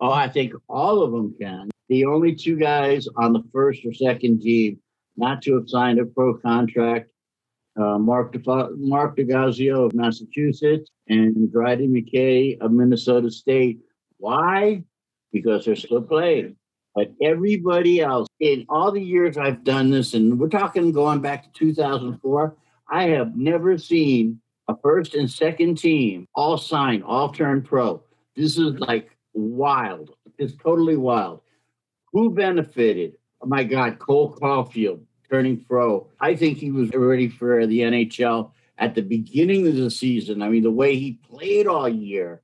Oh, 0.00 0.10
I 0.10 0.28
think 0.28 0.54
all 0.68 1.02
of 1.02 1.12
them 1.12 1.34
can. 1.38 1.70
the 1.88 2.04
only 2.04 2.34
two 2.34 2.56
guys 2.56 3.08
on 3.16 3.32
the 3.32 3.42
first 3.52 3.84
or 3.84 3.92
second 3.92 4.40
team 4.40 4.78
not 5.16 5.42
to 5.42 5.54
have 5.54 5.68
signed 5.68 5.98
a 5.98 6.04
pro 6.06 6.34
contract. 6.38 7.10
Uh, 7.78 7.98
Mark, 7.98 8.32
De- 8.32 8.70
Mark 8.76 9.16
Del 9.16 9.26
Gaizo 9.26 9.86
of 9.86 9.94
Massachusetts 9.94 10.90
and 11.08 11.52
Dryden 11.52 11.92
McKay 11.92 12.58
of 12.60 12.72
Minnesota 12.72 13.30
State. 13.30 13.80
Why? 14.16 14.82
Because 15.32 15.66
they're 15.66 15.76
still 15.76 16.02
playing. 16.02 16.56
But 16.94 17.12
everybody 17.22 18.00
else, 18.00 18.26
in 18.40 18.64
all 18.70 18.90
the 18.90 19.02
years 19.02 19.36
I've 19.36 19.62
done 19.62 19.90
this, 19.90 20.14
and 20.14 20.40
we're 20.40 20.48
talking 20.48 20.92
going 20.92 21.20
back 21.20 21.44
to 21.44 21.50
2004, 21.52 22.56
I 22.90 23.08
have 23.08 23.36
never 23.36 23.76
seen 23.76 24.40
a 24.68 24.74
first 24.82 25.14
and 25.14 25.30
second 25.30 25.76
team 25.76 26.26
all 26.34 26.56
sign, 26.56 27.02
all 27.02 27.28
turn 27.30 27.62
pro. 27.62 28.02
This 28.34 28.56
is 28.58 28.78
like 28.78 29.10
wild. 29.34 30.14
It's 30.38 30.54
totally 30.56 30.96
wild. 30.96 31.42
Who 32.12 32.34
benefited? 32.34 33.16
Oh 33.42 33.46
my 33.46 33.64
God, 33.64 33.98
Cole 33.98 34.34
Caufield 34.34 35.00
turning 35.30 35.64
pro. 35.64 36.06
I 36.20 36.36
think 36.36 36.58
he 36.58 36.70
was 36.70 36.90
ready 36.92 37.28
for 37.28 37.66
the 37.66 37.80
NHL 37.80 38.50
at 38.78 38.94
the 38.94 39.02
beginning 39.02 39.66
of 39.66 39.74
the 39.74 39.90
season. 39.90 40.42
I 40.42 40.48
mean, 40.48 40.62
the 40.62 40.70
way 40.70 40.96
he 40.96 41.18
played 41.28 41.66
all 41.66 41.88
year, 41.88 42.40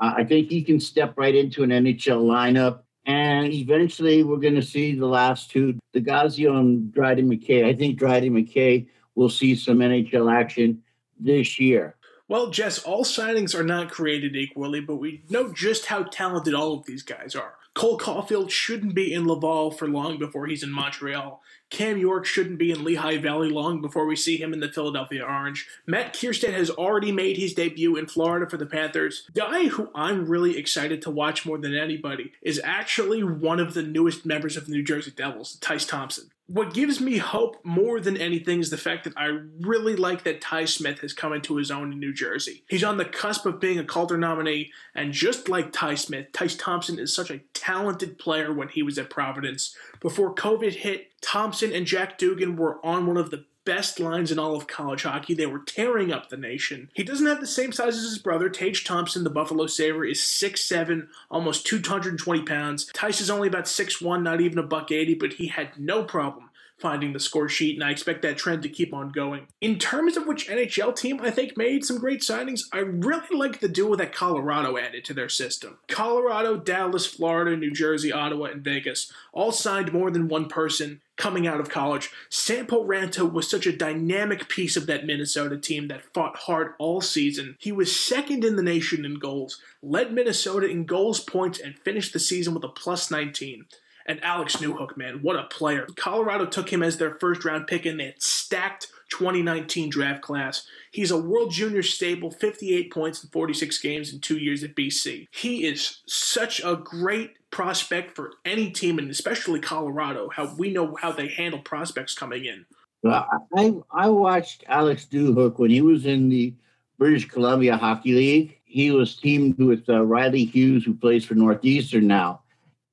uh, 0.00 0.14
I 0.16 0.24
think 0.24 0.48
he 0.48 0.62
can 0.62 0.80
step 0.80 1.14
right 1.16 1.34
into 1.34 1.62
an 1.62 1.70
NHL 1.70 2.24
lineup. 2.24 2.80
And 3.06 3.52
eventually, 3.52 4.24
we're 4.24 4.38
going 4.38 4.56
to 4.56 4.62
see 4.62 4.96
the 4.96 5.06
last 5.06 5.50
two, 5.50 5.78
Del 5.92 6.02
Gaizo 6.02 6.58
and 6.58 6.92
Dryden 6.92 7.30
McKay. 7.30 7.64
I 7.64 7.72
think 7.72 7.98
Dryden 7.98 8.32
McKay 8.32 8.88
will 9.14 9.30
see 9.30 9.54
some 9.54 9.78
NHL 9.78 10.32
action 10.32 10.82
this 11.18 11.60
year. 11.60 11.94
Well, 12.28 12.50
Jess, 12.50 12.80
all 12.80 13.04
signings 13.04 13.54
are 13.54 13.62
not 13.62 13.90
created 13.90 14.34
equally, 14.34 14.80
but 14.80 14.96
we 14.96 15.22
know 15.30 15.52
just 15.52 15.86
how 15.86 16.02
talented 16.02 16.54
all 16.54 16.74
of 16.74 16.84
these 16.84 17.04
guys 17.04 17.36
are. 17.36 17.54
Cole 17.76 17.98
Caufield 17.98 18.48
shouldn't 18.48 18.94
be 18.94 19.12
in 19.12 19.26
Laval 19.26 19.70
for 19.70 19.86
long 19.86 20.18
before 20.18 20.46
he's 20.46 20.62
in 20.62 20.72
Montreal. 20.72 21.42
Cam 21.68 21.98
York 21.98 22.24
shouldn't 22.24 22.58
be 22.58 22.70
in 22.70 22.82
Lehigh 22.82 23.18
Valley 23.18 23.50
long 23.50 23.82
before 23.82 24.06
we 24.06 24.16
see 24.16 24.38
him 24.38 24.54
in 24.54 24.60
the 24.60 24.72
Philadelphia 24.72 25.22
Orange. 25.22 25.68
Matt 25.86 26.14
Kiersted 26.14 26.54
has 26.54 26.70
already 26.70 27.12
made 27.12 27.36
his 27.36 27.52
debut 27.52 27.96
in 27.96 28.06
Florida 28.06 28.48
for 28.48 28.56
the 28.56 28.64
Panthers. 28.64 29.28
Guy 29.34 29.66
who 29.66 29.90
I'm 29.94 30.26
really 30.26 30.56
excited 30.56 31.02
to 31.02 31.10
watch 31.10 31.44
more 31.44 31.58
than 31.58 31.74
anybody 31.74 32.32
is 32.40 32.58
actually 32.64 33.22
one 33.22 33.60
of 33.60 33.74
the 33.74 33.82
newest 33.82 34.24
members 34.24 34.56
of 34.56 34.64
the 34.64 34.72
New 34.72 34.82
Jersey 34.82 35.10
Devils, 35.14 35.58
Tyce 35.60 35.86
Thompson 35.86 36.30
what 36.48 36.72
gives 36.72 37.00
me 37.00 37.18
hope 37.18 37.56
more 37.64 38.00
than 38.00 38.16
anything 38.16 38.60
is 38.60 38.70
the 38.70 38.76
fact 38.76 39.04
that 39.04 39.14
I 39.16 39.38
really 39.60 39.96
like 39.96 40.22
that 40.24 40.40
Ty 40.40 40.66
Smith 40.66 41.00
has 41.00 41.12
come 41.12 41.32
into 41.32 41.56
his 41.56 41.72
own 41.72 41.92
in 41.92 41.98
New 41.98 42.12
Jersey. 42.12 42.62
He's 42.68 42.84
on 42.84 42.98
the 42.98 43.04
cusp 43.04 43.46
of 43.46 43.58
being 43.58 43.80
a 43.80 43.84
Calder 43.84 44.16
nominee, 44.16 44.70
and 44.94 45.12
just 45.12 45.48
like 45.48 45.72
Ty 45.72 45.96
Smith, 45.96 46.30
Tyce 46.32 46.56
Thompson 46.56 47.00
is 47.00 47.14
such 47.14 47.30
a 47.30 47.40
talented 47.52 48.18
player 48.18 48.52
when 48.52 48.68
he 48.68 48.82
was 48.82 48.96
at 48.96 49.10
Providence. 49.10 49.76
Before 50.00 50.34
COVID 50.34 50.72
hit, 50.72 51.08
Thompson 51.20 51.72
and 51.72 51.84
Jack 51.84 52.16
Dugan 52.16 52.56
were 52.56 52.84
on 52.86 53.06
one 53.06 53.16
of 53.16 53.30
the 53.30 53.44
best 53.66 54.00
lines 54.00 54.32
in 54.32 54.38
all 54.38 54.56
of 54.56 54.66
college 54.66 55.02
hockey. 55.02 55.34
They 55.34 55.44
were 55.44 55.58
tearing 55.58 56.12
up 56.12 56.30
the 56.30 56.38
nation. 56.38 56.88
He 56.94 57.04
doesn't 57.04 57.26
have 57.26 57.40
the 57.40 57.46
same 57.46 57.72
size 57.72 57.96
as 57.96 58.04
his 58.04 58.18
brother. 58.18 58.48
Tage 58.48 58.84
Thompson, 58.84 59.24
the 59.24 59.30
Buffalo 59.30 59.66
Sabre, 59.66 60.06
is 60.06 60.20
6'7, 60.20 61.08
almost 61.30 61.66
220 61.66 62.42
pounds. 62.42 62.86
Tyce 62.94 63.20
is 63.20 63.28
only 63.28 63.48
about 63.48 63.64
6'1, 63.64 64.22
not 64.22 64.40
even 64.40 64.58
a 64.58 64.62
buck 64.62 64.90
80, 64.90 65.16
but 65.16 65.34
he 65.34 65.48
had 65.48 65.78
no 65.78 66.04
problem 66.04 66.48
finding 66.78 67.12
the 67.12 67.20
score 67.20 67.48
sheet, 67.48 67.74
and 67.74 67.84
I 67.84 67.90
expect 67.90 68.22
that 68.22 68.36
trend 68.36 68.62
to 68.62 68.68
keep 68.68 68.92
on 68.92 69.10
going. 69.10 69.46
In 69.60 69.78
terms 69.78 70.16
of 70.16 70.26
which 70.26 70.48
NHL 70.48 70.94
team 70.94 71.20
I 71.22 71.30
think 71.30 71.56
made 71.56 71.84
some 71.84 71.98
great 71.98 72.20
signings, 72.20 72.62
I 72.72 72.78
really 72.78 73.36
like 73.36 73.60
the 73.60 73.68
duo 73.68 73.96
that 73.96 74.12
Colorado 74.12 74.76
added 74.76 75.04
to 75.06 75.14
their 75.14 75.28
system. 75.28 75.78
Colorado, 75.88 76.56
Dallas, 76.56 77.06
Florida, 77.06 77.56
New 77.56 77.70
Jersey, 77.70 78.12
Ottawa, 78.12 78.46
and 78.46 78.62
Vegas 78.62 79.10
all 79.32 79.52
signed 79.52 79.92
more 79.92 80.10
than 80.10 80.28
one 80.28 80.48
person 80.48 81.00
coming 81.16 81.46
out 81.46 81.60
of 81.60 81.70
college. 81.70 82.10
Sampo 82.28 82.84
Ranta 82.84 83.30
was 83.30 83.48
such 83.48 83.66
a 83.66 83.76
dynamic 83.76 84.48
piece 84.48 84.76
of 84.76 84.86
that 84.86 85.06
Minnesota 85.06 85.56
team 85.56 85.88
that 85.88 86.12
fought 86.12 86.36
hard 86.36 86.74
all 86.78 87.00
season. 87.00 87.56
He 87.58 87.72
was 87.72 87.98
second 87.98 88.44
in 88.44 88.56
the 88.56 88.62
nation 88.62 89.04
in 89.04 89.18
goals, 89.18 89.60
led 89.82 90.12
Minnesota 90.12 90.68
in 90.68 90.84
goals, 90.84 91.20
points, 91.20 91.58
and 91.58 91.78
finished 91.78 92.12
the 92.12 92.18
season 92.18 92.52
with 92.52 92.64
a 92.64 92.68
plus 92.68 93.10
19. 93.10 93.64
And 94.08 94.22
Alex 94.22 94.56
Newhook, 94.56 94.96
man, 94.96 95.20
what 95.22 95.36
a 95.36 95.44
player. 95.44 95.86
Colorado 95.96 96.46
took 96.46 96.72
him 96.72 96.82
as 96.82 96.96
their 96.96 97.18
first 97.18 97.44
round 97.44 97.66
pick 97.66 97.86
in 97.86 97.96
that 97.98 98.22
stacked 98.22 98.88
2019 99.10 99.90
draft 99.90 100.22
class. 100.22 100.66
He's 100.90 101.10
a 101.10 101.20
World 101.20 101.52
Junior 101.52 101.82
stable, 101.82 102.30
58 102.30 102.92
points 102.92 103.22
in 103.22 103.30
46 103.30 103.78
games 103.78 104.12
in 104.12 104.20
two 104.20 104.38
years 104.38 104.62
at 104.64 104.74
BC. 104.74 105.26
He 105.30 105.64
is 105.64 106.02
such 106.06 106.60
a 106.64 106.76
great 106.76 107.34
prospect 107.50 108.14
for 108.14 108.32
any 108.44 108.70
team, 108.70 108.98
and 108.98 109.10
especially 109.10 109.60
Colorado. 109.60 110.28
How 110.28 110.54
we 110.56 110.72
know 110.72 110.96
how 111.00 111.12
they 111.12 111.28
handle 111.28 111.60
prospects 111.60 112.14
coming 112.14 112.44
in. 112.44 112.66
Well, 113.02 113.26
I 113.56 113.74
I 113.92 114.08
watched 114.08 114.64
Alex 114.68 115.06
Newhook 115.12 115.58
when 115.58 115.70
he 115.70 115.82
was 115.82 116.06
in 116.06 116.28
the 116.28 116.54
British 116.98 117.28
Columbia 117.28 117.76
Hockey 117.76 118.14
League. 118.14 118.60
He 118.64 118.90
was 118.90 119.16
teamed 119.16 119.58
with 119.58 119.88
uh, 119.88 120.04
Riley 120.04 120.44
Hughes, 120.44 120.84
who 120.84 120.94
plays 120.94 121.24
for 121.24 121.34
Northeastern 121.34 122.06
now. 122.06 122.42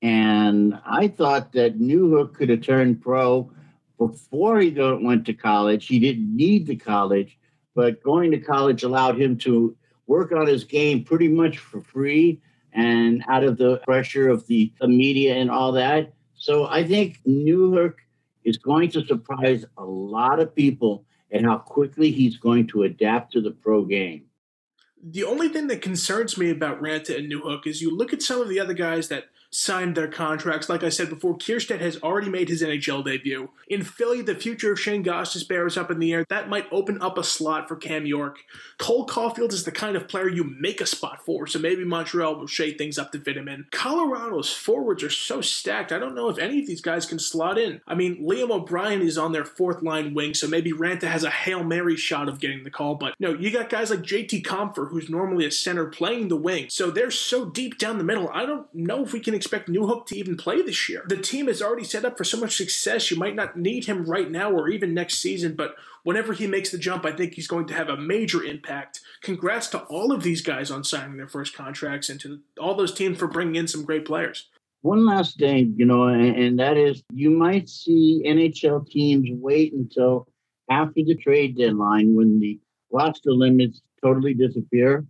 And 0.03 0.77
I 0.85 1.07
thought 1.07 1.53
that 1.53 1.79
Newhook 1.79 2.33
could 2.33 2.49
have 2.49 2.61
turned 2.61 3.01
pro 3.01 3.49
before 3.97 4.59
he 4.59 4.69
went 4.71 5.25
to 5.27 5.33
college. 5.33 5.87
He 5.87 5.97
didn't 5.97 6.35
need 6.35 6.67
the 6.67 6.75
college, 6.75 7.39
but 7.73 8.03
going 8.03 8.31
to 8.31 8.37
college 8.37 8.83
allowed 8.83 9.19
him 9.19 9.37
to 9.39 9.77
work 10.05 10.33
on 10.33 10.45
his 10.45 10.65
game 10.65 11.05
pretty 11.05 11.29
much 11.29 11.57
for 11.57 11.79
free 11.79 12.41
and 12.73 13.23
out 13.29 13.45
of 13.45 13.57
the 13.57 13.77
pressure 13.85 14.27
of 14.27 14.45
the, 14.47 14.73
the 14.81 14.89
media 14.89 15.35
and 15.35 15.49
all 15.49 15.71
that. 15.71 16.11
So 16.35 16.67
I 16.67 16.85
think 16.85 17.21
Newhook 17.25 17.93
is 18.43 18.57
going 18.57 18.91
to 18.91 19.05
surprise 19.05 19.63
a 19.77 19.85
lot 19.85 20.41
of 20.41 20.53
people 20.53 21.05
and 21.31 21.45
how 21.45 21.59
quickly 21.59 22.11
he's 22.11 22.35
going 22.35 22.67
to 22.67 22.83
adapt 22.83 23.31
to 23.33 23.41
the 23.41 23.51
pro 23.51 23.85
game. 23.85 24.25
The 25.01 25.23
only 25.23 25.47
thing 25.47 25.67
that 25.67 25.81
concerns 25.81 26.37
me 26.37 26.49
about 26.49 26.81
Ranta 26.81 27.17
and 27.17 27.31
Newhook 27.31 27.65
is 27.67 27.81
you 27.81 27.95
look 27.95 28.11
at 28.11 28.21
some 28.21 28.41
of 28.41 28.49
the 28.49 28.59
other 28.59 28.73
guys 28.73 29.07
that 29.07 29.25
signed 29.53 29.95
their 29.95 30.07
contracts. 30.07 30.69
Like 30.69 30.83
I 30.83 30.89
said 30.89 31.09
before, 31.09 31.37
Kiersted 31.37 31.79
has 31.79 32.01
already 32.01 32.29
made 32.29 32.49
his 32.49 32.61
NHL 32.61 33.05
debut. 33.05 33.49
In 33.67 33.83
Philly, 33.83 34.21
the 34.21 34.35
future 34.35 34.71
of 34.71 34.79
Shane 34.79 35.03
Gostisbehere 35.03 35.67
is 35.67 35.77
up 35.77 35.91
in 35.91 35.99
the 35.99 36.11
air. 36.13 36.25
That 36.29 36.49
might 36.49 36.67
open 36.71 37.01
up 37.01 37.17
a 37.17 37.23
slot 37.23 37.67
for 37.67 37.75
Cam 37.75 38.05
York. 38.05 38.39
Cole 38.77 39.05
Caufield 39.05 39.53
is 39.53 39.63
the 39.63 39.71
kind 39.71 39.95
of 39.95 40.07
player 40.07 40.27
you 40.27 40.43
make 40.43 40.81
a 40.81 40.85
spot 40.85 41.23
for, 41.25 41.47
so 41.47 41.59
maybe 41.59 41.85
Montreal 41.85 42.35
will 42.35 42.47
shade 42.47 42.77
things 42.77 42.97
up 42.97 43.11
to 43.11 43.19
fit 43.19 43.37
him 43.37 43.47
in. 43.47 43.65
Colorado's 43.71 44.51
forwards 44.51 45.03
are 45.03 45.09
so 45.09 45.41
stacked, 45.41 45.91
I 45.91 45.99
don't 45.99 46.15
know 46.15 46.29
if 46.29 46.37
any 46.37 46.59
of 46.59 46.67
these 46.67 46.81
guys 46.81 47.05
can 47.05 47.19
slot 47.19 47.57
in. 47.57 47.81
I 47.87 47.95
mean, 47.95 48.25
Liam 48.27 48.51
O'Brien 48.51 49.01
is 49.01 49.17
on 49.17 49.31
their 49.31 49.45
fourth 49.45 49.81
line 49.83 50.13
wing, 50.13 50.33
so 50.33 50.47
maybe 50.47 50.71
Ranta 50.71 51.03
has 51.03 51.23
a 51.23 51.29
Hail 51.29 51.63
Mary 51.63 51.95
shot 51.95 52.27
of 52.27 52.39
getting 52.39 52.63
the 52.63 52.71
call, 52.71 52.95
but 52.95 53.13
no, 53.19 53.33
you 53.33 53.51
got 53.51 53.69
guys 53.69 53.89
like 53.89 54.01
JT 54.01 54.43
Compher, 54.43 54.89
who's 54.89 55.09
normally 55.09 55.45
a 55.45 55.51
center, 55.51 55.85
playing 55.85 56.27
the 56.27 56.35
wing. 56.35 56.67
So 56.69 56.89
they're 56.89 57.11
so 57.11 57.45
deep 57.45 57.77
down 57.77 57.97
the 57.97 58.03
middle, 58.03 58.29
I 58.33 58.45
don't 58.45 58.73
know 58.73 59.03
if 59.03 59.13
we 59.13 59.19
can 59.19 59.33
expect 59.43 59.69
Newhook 59.69 60.05
to 60.07 60.17
even 60.17 60.37
play 60.37 60.61
this 60.61 60.87
year. 60.87 61.03
The 61.07 61.17
team 61.17 61.49
is 61.49 61.61
already 61.61 61.83
set 61.83 62.05
up 62.05 62.17
for 62.17 62.23
so 62.23 62.39
much 62.39 62.55
success. 62.55 63.11
You 63.11 63.17
might 63.17 63.35
not 63.35 63.57
need 63.57 63.85
him 63.85 64.05
right 64.05 64.31
now 64.31 64.49
or 64.51 64.69
even 64.69 64.93
next 64.93 65.19
season, 65.19 65.55
but 65.55 65.75
whenever 66.03 66.31
he 66.31 66.47
makes 66.47 66.71
the 66.71 66.77
jump, 66.77 67.05
I 67.05 67.11
think 67.11 67.33
he's 67.33 67.47
going 67.47 67.67
to 67.67 67.73
have 67.73 67.89
a 67.89 67.97
major 67.97 68.41
impact. 68.41 69.01
Congrats 69.21 69.67
to 69.67 69.79
all 69.83 70.13
of 70.13 70.23
these 70.23 70.41
guys 70.41 70.71
on 70.71 70.85
signing 70.85 71.17
their 71.17 71.27
first 71.27 71.53
contracts 71.53 72.09
and 72.09 72.19
to 72.21 72.39
all 72.57 72.73
those 72.73 72.93
teams 72.93 73.17
for 73.17 73.27
bringing 73.27 73.55
in 73.55 73.67
some 73.67 73.83
great 73.83 74.05
players. 74.05 74.49
One 74.81 75.05
last 75.05 75.37
thing, 75.37 75.75
you 75.77 75.85
know, 75.85 76.07
and, 76.07 76.35
and 76.35 76.59
that 76.59 76.77
is 76.77 77.03
you 77.11 77.29
might 77.29 77.67
see 77.67 78.23
NHL 78.25 78.87
teams 78.87 79.29
wait 79.31 79.73
until 79.73 80.27
after 80.69 81.03
the 81.05 81.15
trade 81.15 81.57
deadline 81.57 82.15
when 82.15 82.39
the 82.39 82.59
roster 82.91 83.31
limits 83.31 83.81
totally 84.01 84.33
disappear 84.33 85.05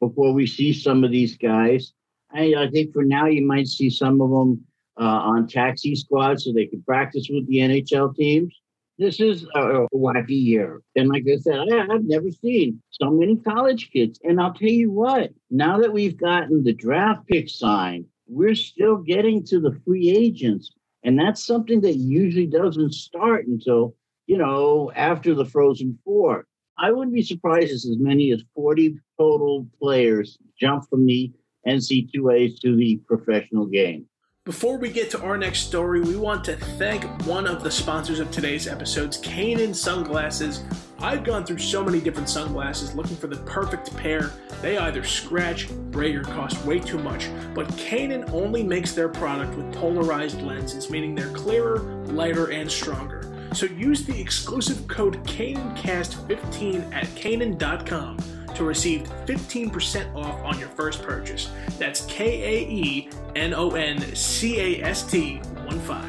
before 0.00 0.32
we 0.32 0.46
see 0.46 0.72
some 0.72 1.02
of 1.04 1.10
these 1.10 1.36
guys 1.36 1.92
I, 2.34 2.54
I 2.56 2.70
think 2.70 2.92
for 2.92 3.04
now 3.04 3.26
you 3.26 3.46
might 3.46 3.68
see 3.68 3.90
some 3.90 4.20
of 4.20 4.30
them 4.30 4.64
uh, 5.00 5.04
on 5.04 5.46
taxi 5.46 5.94
squads 5.94 6.44
so 6.44 6.52
they 6.52 6.66
can 6.66 6.82
practice 6.82 7.28
with 7.30 7.46
the 7.48 7.58
NHL 7.58 8.14
teams. 8.14 8.54
This 8.98 9.20
is 9.20 9.46
a, 9.54 9.84
a 9.84 9.88
wacky 9.90 10.42
year. 10.42 10.80
And 10.96 11.08
like 11.08 11.24
I 11.30 11.36
said, 11.36 11.58
I, 11.58 11.86
I've 11.92 12.04
never 12.04 12.30
seen 12.30 12.80
so 12.90 13.10
many 13.10 13.36
college 13.36 13.90
kids. 13.90 14.20
And 14.22 14.40
I'll 14.40 14.52
tell 14.52 14.68
you 14.68 14.90
what, 14.90 15.30
now 15.50 15.78
that 15.80 15.92
we've 15.92 16.16
gotten 16.16 16.62
the 16.62 16.74
draft 16.74 17.26
pick 17.26 17.48
signed, 17.48 18.04
we're 18.28 18.54
still 18.54 18.98
getting 18.98 19.44
to 19.46 19.60
the 19.60 19.78
free 19.84 20.10
agents. 20.10 20.72
And 21.04 21.18
that's 21.18 21.44
something 21.44 21.80
that 21.80 21.96
usually 21.96 22.46
doesn't 22.46 22.94
start 22.94 23.46
until, 23.46 23.96
you 24.26 24.38
know, 24.38 24.92
after 24.94 25.34
the 25.34 25.46
Frozen 25.46 25.98
Four. 26.04 26.46
I 26.78 26.90
wouldn't 26.92 27.14
be 27.14 27.22
surprised 27.22 27.68
if 27.68 27.74
as 27.74 27.96
many 27.98 28.30
as 28.32 28.42
40 28.54 28.98
total 29.18 29.66
players 29.80 30.38
jump 30.58 30.88
from 30.88 31.06
the 31.06 31.32
NC2A 31.66 32.60
to 32.60 32.76
the 32.76 32.96
professional 33.06 33.66
game. 33.66 34.06
Before 34.44 34.76
we 34.76 34.90
get 34.90 35.08
to 35.10 35.22
our 35.22 35.38
next 35.38 35.60
story, 35.60 36.00
we 36.00 36.16
want 36.16 36.42
to 36.46 36.56
thank 36.56 37.04
one 37.26 37.46
of 37.46 37.62
the 37.62 37.70
sponsors 37.70 38.18
of 38.18 38.28
today's 38.32 38.66
episodes, 38.66 39.22
Kaenon 39.22 39.72
Sunglasses. 39.72 40.64
I've 40.98 41.22
gone 41.22 41.46
through 41.46 41.58
so 41.58 41.84
many 41.84 42.00
different 42.00 42.28
sunglasses 42.28 42.92
looking 42.96 43.16
for 43.16 43.28
the 43.28 43.36
perfect 43.36 43.96
pair. 43.96 44.32
They 44.60 44.78
either 44.78 45.04
scratch, 45.04 45.70
break, 45.92 46.16
or 46.16 46.22
cost 46.22 46.64
way 46.64 46.80
too 46.80 46.98
much. 46.98 47.28
But 47.54 47.68
Kaenon 47.76 48.32
only 48.32 48.64
makes 48.64 48.90
their 48.94 49.08
product 49.08 49.56
with 49.56 49.72
polarized 49.74 50.42
lenses, 50.42 50.90
meaning 50.90 51.14
they're 51.14 51.28
clearer, 51.28 51.78
lighter, 52.06 52.50
and 52.50 52.68
stronger. 52.68 53.48
So 53.54 53.66
use 53.66 54.04
the 54.04 54.20
exclusive 54.20 54.88
code 54.88 55.22
KaenonCast15 55.24 56.92
at 56.92 57.04
Kaenon.com 57.14 58.18
to 58.56 58.64
receive 58.64 59.02
15% 59.26 60.14
off 60.14 60.40
on 60.44 60.58
your 60.58 60.68
first 60.68 61.02
purchase. 61.02 61.50
That's 61.78 62.04
K 62.06 62.42
A 62.42 62.68
E 62.68 63.10
N 63.36 63.54
O 63.54 63.70
N 63.70 64.00
C 64.14 64.58
A 64.58 64.82
S 64.84 65.02
T 65.04 65.36
1 65.36 65.80
5. 65.80 66.04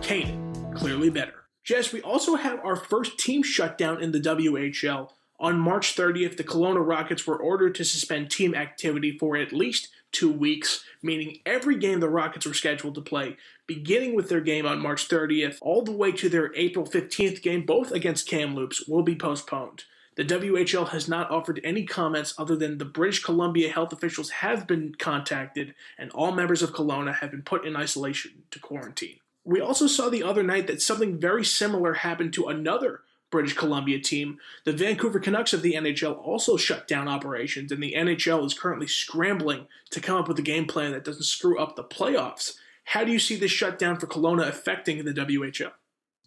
Kaenon, 0.00 0.74
clearly 0.74 1.10
better. 1.10 1.44
Jess, 1.64 1.92
we 1.92 2.00
also 2.02 2.36
have 2.36 2.64
our 2.64 2.76
first 2.76 3.18
team 3.18 3.42
shutdown 3.42 4.00
in 4.00 4.12
the 4.12 4.20
WHL. 4.20 5.10
On 5.38 5.58
March 5.58 5.94
30th, 5.94 6.36
the 6.36 6.44
Kelowna 6.44 6.86
Rockets 6.86 7.26
were 7.26 7.36
ordered 7.36 7.74
to 7.74 7.84
suspend 7.84 8.30
team 8.30 8.54
activity 8.54 9.18
for 9.18 9.36
at 9.36 9.52
least 9.52 9.88
two 10.12 10.32
weeks, 10.32 10.84
meaning 11.02 11.40
every 11.44 11.76
game 11.76 12.00
the 12.00 12.08
Rockets 12.08 12.46
were 12.46 12.54
scheduled 12.54 12.94
to 12.94 13.00
play, 13.00 13.36
beginning 13.66 14.14
with 14.14 14.28
their 14.28 14.40
game 14.40 14.64
on 14.64 14.80
March 14.80 15.08
30th, 15.08 15.58
all 15.60 15.82
the 15.82 15.92
way 15.92 16.12
to 16.12 16.28
their 16.28 16.54
April 16.54 16.86
15th 16.86 17.42
game, 17.42 17.66
both 17.66 17.92
against 17.92 18.28
Kamloops, 18.28 18.86
will 18.88 19.02
be 19.02 19.14
postponed. 19.14 19.84
The 20.16 20.24
WHL 20.24 20.88
has 20.88 21.08
not 21.08 21.30
offered 21.30 21.60
any 21.62 21.84
comments 21.84 22.34
other 22.38 22.56
than 22.56 22.78
the 22.78 22.86
British 22.86 23.22
Columbia 23.22 23.70
health 23.70 23.92
officials 23.92 24.30
have 24.30 24.66
been 24.66 24.94
contacted 24.94 25.74
and 25.98 26.10
all 26.12 26.32
members 26.32 26.62
of 26.62 26.72
Kelowna 26.72 27.16
have 27.16 27.30
been 27.30 27.42
put 27.42 27.66
in 27.66 27.76
isolation 27.76 28.44
to 28.50 28.58
quarantine. 28.58 29.18
We 29.44 29.60
also 29.60 29.86
saw 29.86 30.08
the 30.08 30.22
other 30.22 30.42
night 30.42 30.66
that 30.68 30.80
something 30.80 31.20
very 31.20 31.44
similar 31.44 31.92
happened 31.92 32.32
to 32.32 32.46
another 32.46 33.02
British 33.30 33.54
Columbia 33.54 34.00
team. 34.00 34.38
The 34.64 34.72
Vancouver 34.72 35.20
Canucks 35.20 35.52
of 35.52 35.60
the 35.60 35.74
NHL 35.74 36.16
also 36.16 36.56
shut 36.56 36.88
down 36.88 37.08
operations, 37.08 37.70
and 37.70 37.82
the 37.82 37.94
NHL 37.94 38.44
is 38.46 38.54
currently 38.54 38.86
scrambling 38.86 39.66
to 39.90 40.00
come 40.00 40.16
up 40.16 40.28
with 40.28 40.38
a 40.38 40.42
game 40.42 40.66
plan 40.66 40.92
that 40.92 41.04
doesn't 41.04 41.24
screw 41.24 41.58
up 41.58 41.76
the 41.76 41.84
playoffs. 41.84 42.54
How 42.84 43.04
do 43.04 43.12
you 43.12 43.18
see 43.18 43.36
this 43.36 43.50
shutdown 43.50 43.98
for 43.98 44.06
Kelowna 44.06 44.48
affecting 44.48 45.04
the 45.04 45.12
WHL? 45.12 45.72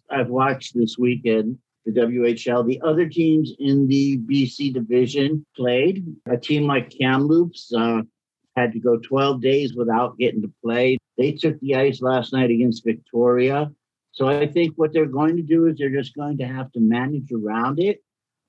I've 0.08 0.28
watched 0.28 0.74
this 0.74 0.96
weekend 0.98 1.58
the 1.86 1.92
WHL. 1.92 2.66
The 2.66 2.80
other 2.82 3.08
teams 3.08 3.52
in 3.58 3.86
the 3.86 4.18
BC 4.18 4.74
division 4.74 5.44
played. 5.56 6.04
A 6.28 6.36
team 6.36 6.66
like 6.66 6.90
Kamloops 6.90 7.72
uh, 7.76 8.02
had 8.56 8.72
to 8.72 8.80
go 8.80 8.98
12 8.98 9.40
days 9.40 9.74
without 9.74 10.18
getting 10.18 10.42
to 10.42 10.52
play. 10.62 10.98
They 11.16 11.32
took 11.32 11.58
the 11.60 11.76
ice 11.76 12.02
last 12.02 12.32
night 12.32 12.50
against 12.50 12.84
Victoria. 12.84 13.70
So 14.12 14.28
I 14.28 14.46
think 14.46 14.74
what 14.76 14.92
they're 14.92 15.06
going 15.06 15.36
to 15.36 15.42
do 15.42 15.66
is 15.66 15.78
they're 15.78 15.90
just 15.90 16.14
going 16.14 16.38
to 16.38 16.46
have 16.46 16.70
to 16.72 16.80
manage 16.80 17.30
around 17.32 17.78
it. 17.78 18.02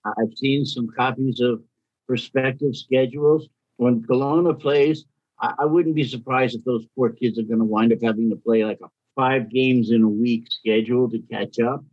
I've 0.06 0.36
seen 0.36 0.66
some 0.66 0.90
copies 0.90 1.40
of 1.40 1.62
prospective 2.08 2.76
schedules. 2.76 3.48
When 3.78 4.02
Kelowna 4.02 4.60
plays, 4.60 5.06
I, 5.40 5.54
I 5.60 5.66
wouldn't 5.66 5.96
be 5.96 6.04
surprised 6.04 6.56
if 6.56 6.64
those 6.66 6.86
poor 6.96 7.10
kids 7.10 7.38
are 7.40 7.44
going 7.44 7.60
to 7.60 7.66
wind 7.66 7.94
up 7.94 8.00
having 8.02 8.30
to 8.32 8.36
play 8.36 8.66
like 8.66 8.80
a 8.84 8.88
five 9.16 9.50
games 9.50 9.92
in 9.92 10.04
a 10.04 10.08
week 10.08 10.46
schedule 10.50 11.10
to 11.10 11.20
catch 11.32 11.60
up. 11.60 11.84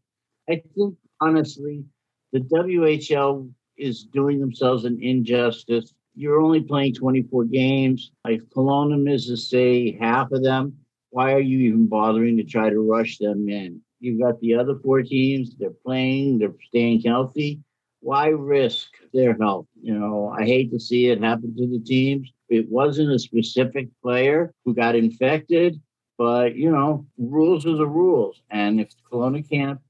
I 0.48 0.62
think 0.74 0.94
honestly, 1.20 1.84
the 2.32 2.40
WHL 2.40 3.50
is 3.76 4.04
doing 4.04 4.40
themselves 4.40 4.84
an 4.84 4.98
injustice. 5.00 5.94
You're 6.14 6.40
only 6.40 6.60
playing 6.60 6.94
24 6.94 7.44
games. 7.44 8.10
If 8.26 8.48
Kelowna 8.50 9.00
misses, 9.00 9.48
say, 9.48 9.96
half 9.98 10.32
of 10.32 10.42
them, 10.42 10.76
why 11.10 11.32
are 11.32 11.40
you 11.40 11.58
even 11.60 11.86
bothering 11.86 12.36
to 12.36 12.44
try 12.44 12.70
to 12.70 12.80
rush 12.80 13.18
them 13.18 13.48
in? 13.48 13.80
You've 14.00 14.20
got 14.20 14.40
the 14.40 14.54
other 14.54 14.76
four 14.82 15.02
teams, 15.02 15.56
they're 15.56 15.70
playing, 15.70 16.38
they're 16.38 16.54
staying 16.68 17.00
healthy. 17.00 17.60
Why 18.00 18.28
risk 18.28 18.90
their 19.12 19.36
health? 19.36 19.66
You 19.80 19.98
know, 19.98 20.32
I 20.36 20.44
hate 20.44 20.70
to 20.72 20.78
see 20.78 21.08
it 21.08 21.22
happen 21.22 21.56
to 21.56 21.66
the 21.66 21.80
teams. 21.80 22.32
It 22.48 22.68
wasn't 22.68 23.12
a 23.12 23.18
specific 23.18 23.88
player 24.02 24.52
who 24.64 24.74
got 24.74 24.94
infected, 24.94 25.80
but, 26.16 26.54
you 26.54 26.70
know, 26.70 27.06
rules 27.18 27.66
are 27.66 27.76
the 27.76 27.86
rules. 27.86 28.40
And 28.50 28.80
if 28.80 28.90
Kelowna 29.10 29.48
can't 29.48 29.80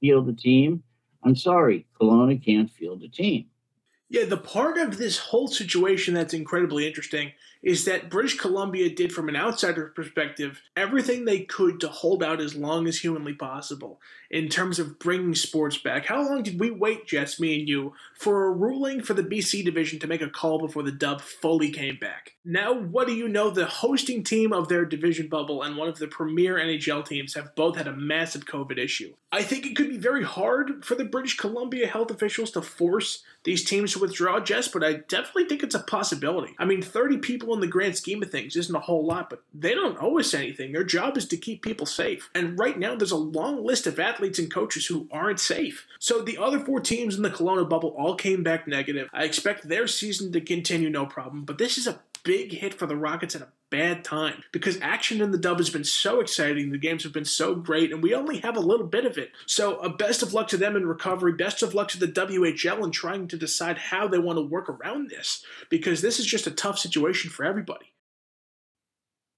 field 0.00 0.28
a 0.28 0.32
team. 0.32 0.82
I'm 1.22 1.36
sorry, 1.36 1.86
Kelowna 2.00 2.42
can't 2.42 2.70
field 2.70 3.02
a 3.02 3.08
team. 3.08 3.46
Yeah, 4.10 4.24
the 4.24 4.38
part 4.38 4.78
of 4.78 4.96
this 4.96 5.18
whole 5.18 5.48
situation 5.48 6.14
that's 6.14 6.32
incredibly 6.32 6.86
interesting 6.86 7.32
is 7.62 7.84
that 7.84 8.08
British 8.08 8.38
Columbia 8.38 8.88
did, 8.88 9.12
from 9.12 9.28
an 9.28 9.36
outsider's 9.36 9.92
perspective, 9.94 10.62
everything 10.76 11.24
they 11.24 11.40
could 11.40 11.80
to 11.80 11.88
hold 11.88 12.22
out 12.22 12.40
as 12.40 12.54
long 12.54 12.86
as 12.86 12.98
humanly 12.98 13.34
possible 13.34 14.00
in 14.30 14.48
terms 14.48 14.78
of 14.78 14.98
bringing 14.98 15.34
sports 15.34 15.76
back. 15.76 16.06
How 16.06 16.22
long 16.22 16.42
did 16.42 16.60
we 16.60 16.70
wait, 16.70 17.06
Jess, 17.06 17.40
me 17.40 17.58
and 17.58 17.68
you, 17.68 17.94
for 18.14 18.46
a 18.46 18.50
ruling 18.52 19.02
for 19.02 19.14
the 19.14 19.22
BC 19.22 19.64
division 19.64 19.98
to 20.00 20.06
make 20.06 20.22
a 20.22 20.30
call 20.30 20.58
before 20.58 20.82
the 20.82 20.92
dub 20.92 21.20
fully 21.20 21.70
came 21.70 21.96
back? 21.96 22.34
Now, 22.44 22.72
what 22.72 23.08
do 23.08 23.14
you 23.14 23.28
know? 23.28 23.50
The 23.50 23.66
hosting 23.66 24.22
team 24.22 24.52
of 24.52 24.68
their 24.68 24.84
division 24.84 25.28
bubble 25.28 25.62
and 25.62 25.76
one 25.76 25.88
of 25.88 25.98
the 25.98 26.06
premier 26.06 26.56
NHL 26.56 27.06
teams 27.06 27.34
have 27.34 27.54
both 27.54 27.76
had 27.76 27.88
a 27.88 27.96
massive 27.96 28.44
COVID 28.44 28.78
issue. 28.78 29.14
I 29.32 29.42
think 29.42 29.66
it 29.66 29.76
could 29.76 29.88
be 29.88 29.98
very 29.98 30.24
hard 30.24 30.84
for 30.84 30.94
the 30.94 31.04
British 31.04 31.36
Columbia 31.36 31.86
health 31.86 32.10
officials 32.10 32.50
to 32.52 32.62
force 32.62 33.24
these 33.44 33.64
teams 33.64 33.97
withdraw, 33.98 34.40
Jess, 34.40 34.68
but 34.68 34.84
I 34.84 34.94
definitely 34.94 35.44
think 35.46 35.62
it's 35.62 35.74
a 35.74 35.80
possibility. 35.80 36.54
I 36.58 36.64
mean, 36.64 36.82
30 36.82 37.18
people 37.18 37.54
in 37.54 37.60
the 37.60 37.66
grand 37.66 37.96
scheme 37.96 38.22
of 38.22 38.30
things 38.30 38.56
isn't 38.56 38.74
a 38.74 38.80
whole 38.80 39.04
lot, 39.04 39.30
but 39.30 39.42
they 39.54 39.74
don't 39.74 40.00
owe 40.00 40.18
us 40.18 40.34
anything. 40.34 40.72
Their 40.72 40.84
job 40.84 41.16
is 41.16 41.26
to 41.28 41.36
keep 41.36 41.62
people 41.62 41.86
safe. 41.86 42.30
And 42.34 42.58
right 42.58 42.78
now, 42.78 42.94
there's 42.94 43.10
a 43.10 43.16
long 43.16 43.64
list 43.64 43.86
of 43.86 43.98
athletes 43.98 44.38
and 44.38 44.52
coaches 44.52 44.86
who 44.86 45.08
aren't 45.10 45.40
safe. 45.40 45.86
So 45.98 46.22
the 46.22 46.38
other 46.38 46.58
four 46.58 46.80
teams 46.80 47.16
in 47.16 47.22
the 47.22 47.30
Kelowna 47.30 47.68
bubble 47.68 47.94
all 47.98 48.14
came 48.14 48.42
back 48.42 48.66
negative. 48.66 49.08
I 49.12 49.24
expect 49.24 49.68
their 49.68 49.86
season 49.86 50.32
to 50.32 50.40
continue 50.40 50.90
no 50.90 51.06
problem, 51.06 51.44
but 51.44 51.58
this 51.58 51.78
is 51.78 51.86
a 51.86 52.00
big 52.24 52.52
hit 52.52 52.74
for 52.74 52.86
the 52.86 52.96
Rockets 52.96 53.34
at 53.34 53.42
a 53.42 53.48
bad 53.70 54.04
time 54.04 54.42
because 54.52 54.78
action 54.80 55.20
in 55.20 55.30
the 55.30 55.38
dub 55.38 55.58
has 55.58 55.70
been 55.70 55.84
so 55.84 56.20
exciting. 56.20 56.70
The 56.70 56.78
games 56.78 57.02
have 57.04 57.12
been 57.12 57.24
so 57.24 57.54
great, 57.54 57.92
and 57.92 58.02
we 58.02 58.14
only 58.14 58.38
have 58.38 58.56
a 58.56 58.60
little 58.60 58.86
bit 58.86 59.04
of 59.04 59.18
it. 59.18 59.30
So, 59.46 59.76
uh, 59.76 59.88
best 59.88 60.22
of 60.22 60.34
luck 60.34 60.48
to 60.48 60.56
them 60.56 60.76
in 60.76 60.86
recovery. 60.86 61.32
Best 61.32 61.62
of 61.62 61.74
luck 61.74 61.88
to 61.88 61.98
the 61.98 62.08
WHL 62.08 62.84
in 62.84 62.90
trying 62.90 63.28
to 63.28 63.36
decide 63.36 63.78
how 63.78 64.08
they 64.08 64.18
want 64.18 64.38
to 64.38 64.42
work 64.42 64.68
around 64.68 65.10
this 65.10 65.44
because 65.70 66.00
this 66.00 66.18
is 66.18 66.26
just 66.26 66.46
a 66.46 66.52
tough 66.52 66.78
situation 66.78 67.30
for 67.30 67.44
everybody. 67.44 67.92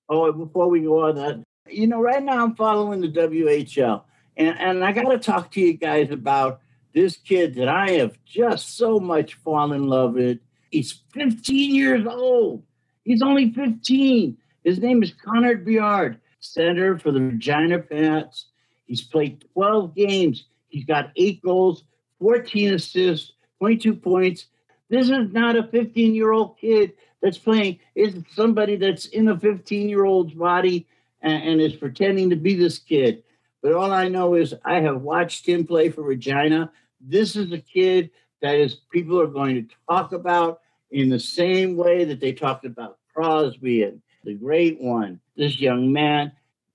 Oh, 0.09 0.33
before 0.33 0.69
we 0.69 0.81
go 0.81 1.09
on 1.09 1.17
that, 1.17 1.43
you 1.69 1.87
know, 1.87 2.01
right 2.01 2.23
now 2.23 2.45
I'm 2.45 2.57
following 2.57 3.01
the 3.01 3.09
WHL, 3.09 4.03
and, 4.37 4.59
and 4.59 4.85
I 4.85 4.93
got 4.93 5.09
to 5.11 5.19
talk 5.19 5.51
to 5.53 5.61
you 5.61 5.75
guys 5.75 6.11
about 6.11 6.61
this 6.93 7.17
kid 7.17 7.55
that 7.55 7.69
I 7.69 7.93
have 7.93 8.19
just 8.25 8.77
so 8.77 8.99
much 8.99 9.35
fallen 9.35 9.83
in 9.83 9.89
love 9.89 10.15
with. 10.15 10.39
He's 10.71 11.03
15 11.15 11.75
years 11.75 12.07
old 12.07 12.65
He's 13.05 13.23
only 13.23 13.53
15. 13.53 14.37
His 14.65 14.79
name 14.79 15.03
is 15.03 15.13
Connor 15.13 15.57
Bedard, 15.57 16.21
center 16.41 16.99
for 16.99 17.13
the 17.13 17.21
Regina 17.21 17.79
Pats. 17.79 18.47
He's 18.87 19.03
played 19.03 19.45
12 19.55 19.95
games. 19.95 20.45
He's 20.69 20.85
got 20.85 21.13
eight 21.17 21.43
goals, 21.43 21.85
14 22.21 22.75
assists, 22.75 23.33
22 23.59 23.95
points. 23.95 24.47
This 24.89 25.09
is 25.09 25.33
not 25.33 25.57
a 25.57 25.67
15 25.69 26.15
year 26.15 26.33
old 26.33 26.59
kid 26.59 26.93
that's 27.23 27.39
playing. 27.39 27.79
It's 27.95 28.17
somebody 28.35 28.77
that's 28.77 29.07
in 29.07 29.29
a 29.29 29.39
15 29.39 29.89
year 29.89 30.05
old's 30.05 30.35
body 30.35 30.87
and, 31.23 31.43
and 31.43 31.61
is 31.61 31.77
pretending 31.77 32.31
to 32.31 32.37
be 32.37 32.55
this 32.55 32.79
kid. 32.79 33.23
But 33.63 33.75
all 33.75 33.93
I 33.93 34.09
know 34.09 34.35
is 34.35 34.55
I 34.65 34.81
have 34.81 35.03
watched 35.03 35.47
him 35.47 35.67
play 35.67 35.91
for 35.91 36.03
Regina. 36.03 36.73
This 37.01 37.37
is 37.37 37.53
a 37.53 37.59
kid 37.59 38.11
that 38.43 38.57
is 38.57 38.77
people 38.91 39.21
are 39.21 39.27
going 39.27 39.55
to 39.55 39.75
talk 39.89 40.13
about 40.13 40.61
in 40.91 41.09
the 41.09 41.21
same 41.21 41.77
way 41.77 42.05
that 42.05 42.21
they 42.21 42.33
talked 42.33 42.65
about 42.65 42.99
Crosby 43.15 43.83
and 43.83 44.01
the 44.25 44.35
great 44.35 44.81
one. 44.81 45.21
This 45.37 45.61
young 45.61 45.93
man, 45.93 46.33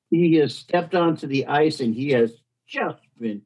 he 0.09 0.35
has 0.35 0.55
stepped 0.55 0.95
onto 0.95 1.27
the 1.27 1.45
ice 1.47 1.79
and 1.79 1.93
he 1.93 2.09
has 2.11 2.33
just 2.67 3.01
been 3.19 3.41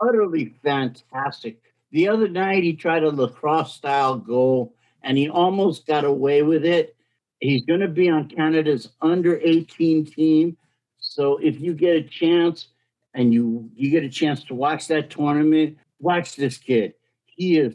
utterly 0.00 0.56
fantastic. 0.62 1.60
The 1.90 2.08
other 2.08 2.28
night, 2.28 2.62
he 2.62 2.74
tried 2.74 3.04
a 3.04 3.10
lacrosse 3.10 3.74
style 3.74 4.18
goal 4.18 4.74
and 5.02 5.16
he 5.16 5.28
almost 5.28 5.86
got 5.86 6.04
away 6.04 6.42
with 6.42 6.64
it. 6.64 6.96
He's 7.40 7.64
going 7.64 7.80
to 7.80 7.88
be 7.88 8.10
on 8.10 8.28
Canada's 8.28 8.90
under 9.00 9.38
18 9.38 10.06
team. 10.06 10.56
So 10.98 11.38
if 11.38 11.60
you 11.60 11.72
get 11.72 11.96
a 11.96 12.02
chance 12.02 12.68
and 13.14 13.32
you 13.32 13.70
you 13.74 13.90
get 13.90 14.02
a 14.02 14.08
chance 14.08 14.44
to 14.44 14.54
watch 14.54 14.88
that 14.88 15.10
tournament, 15.10 15.78
watch 16.00 16.36
this 16.36 16.58
kid. 16.58 16.94
He 17.26 17.58
is 17.58 17.74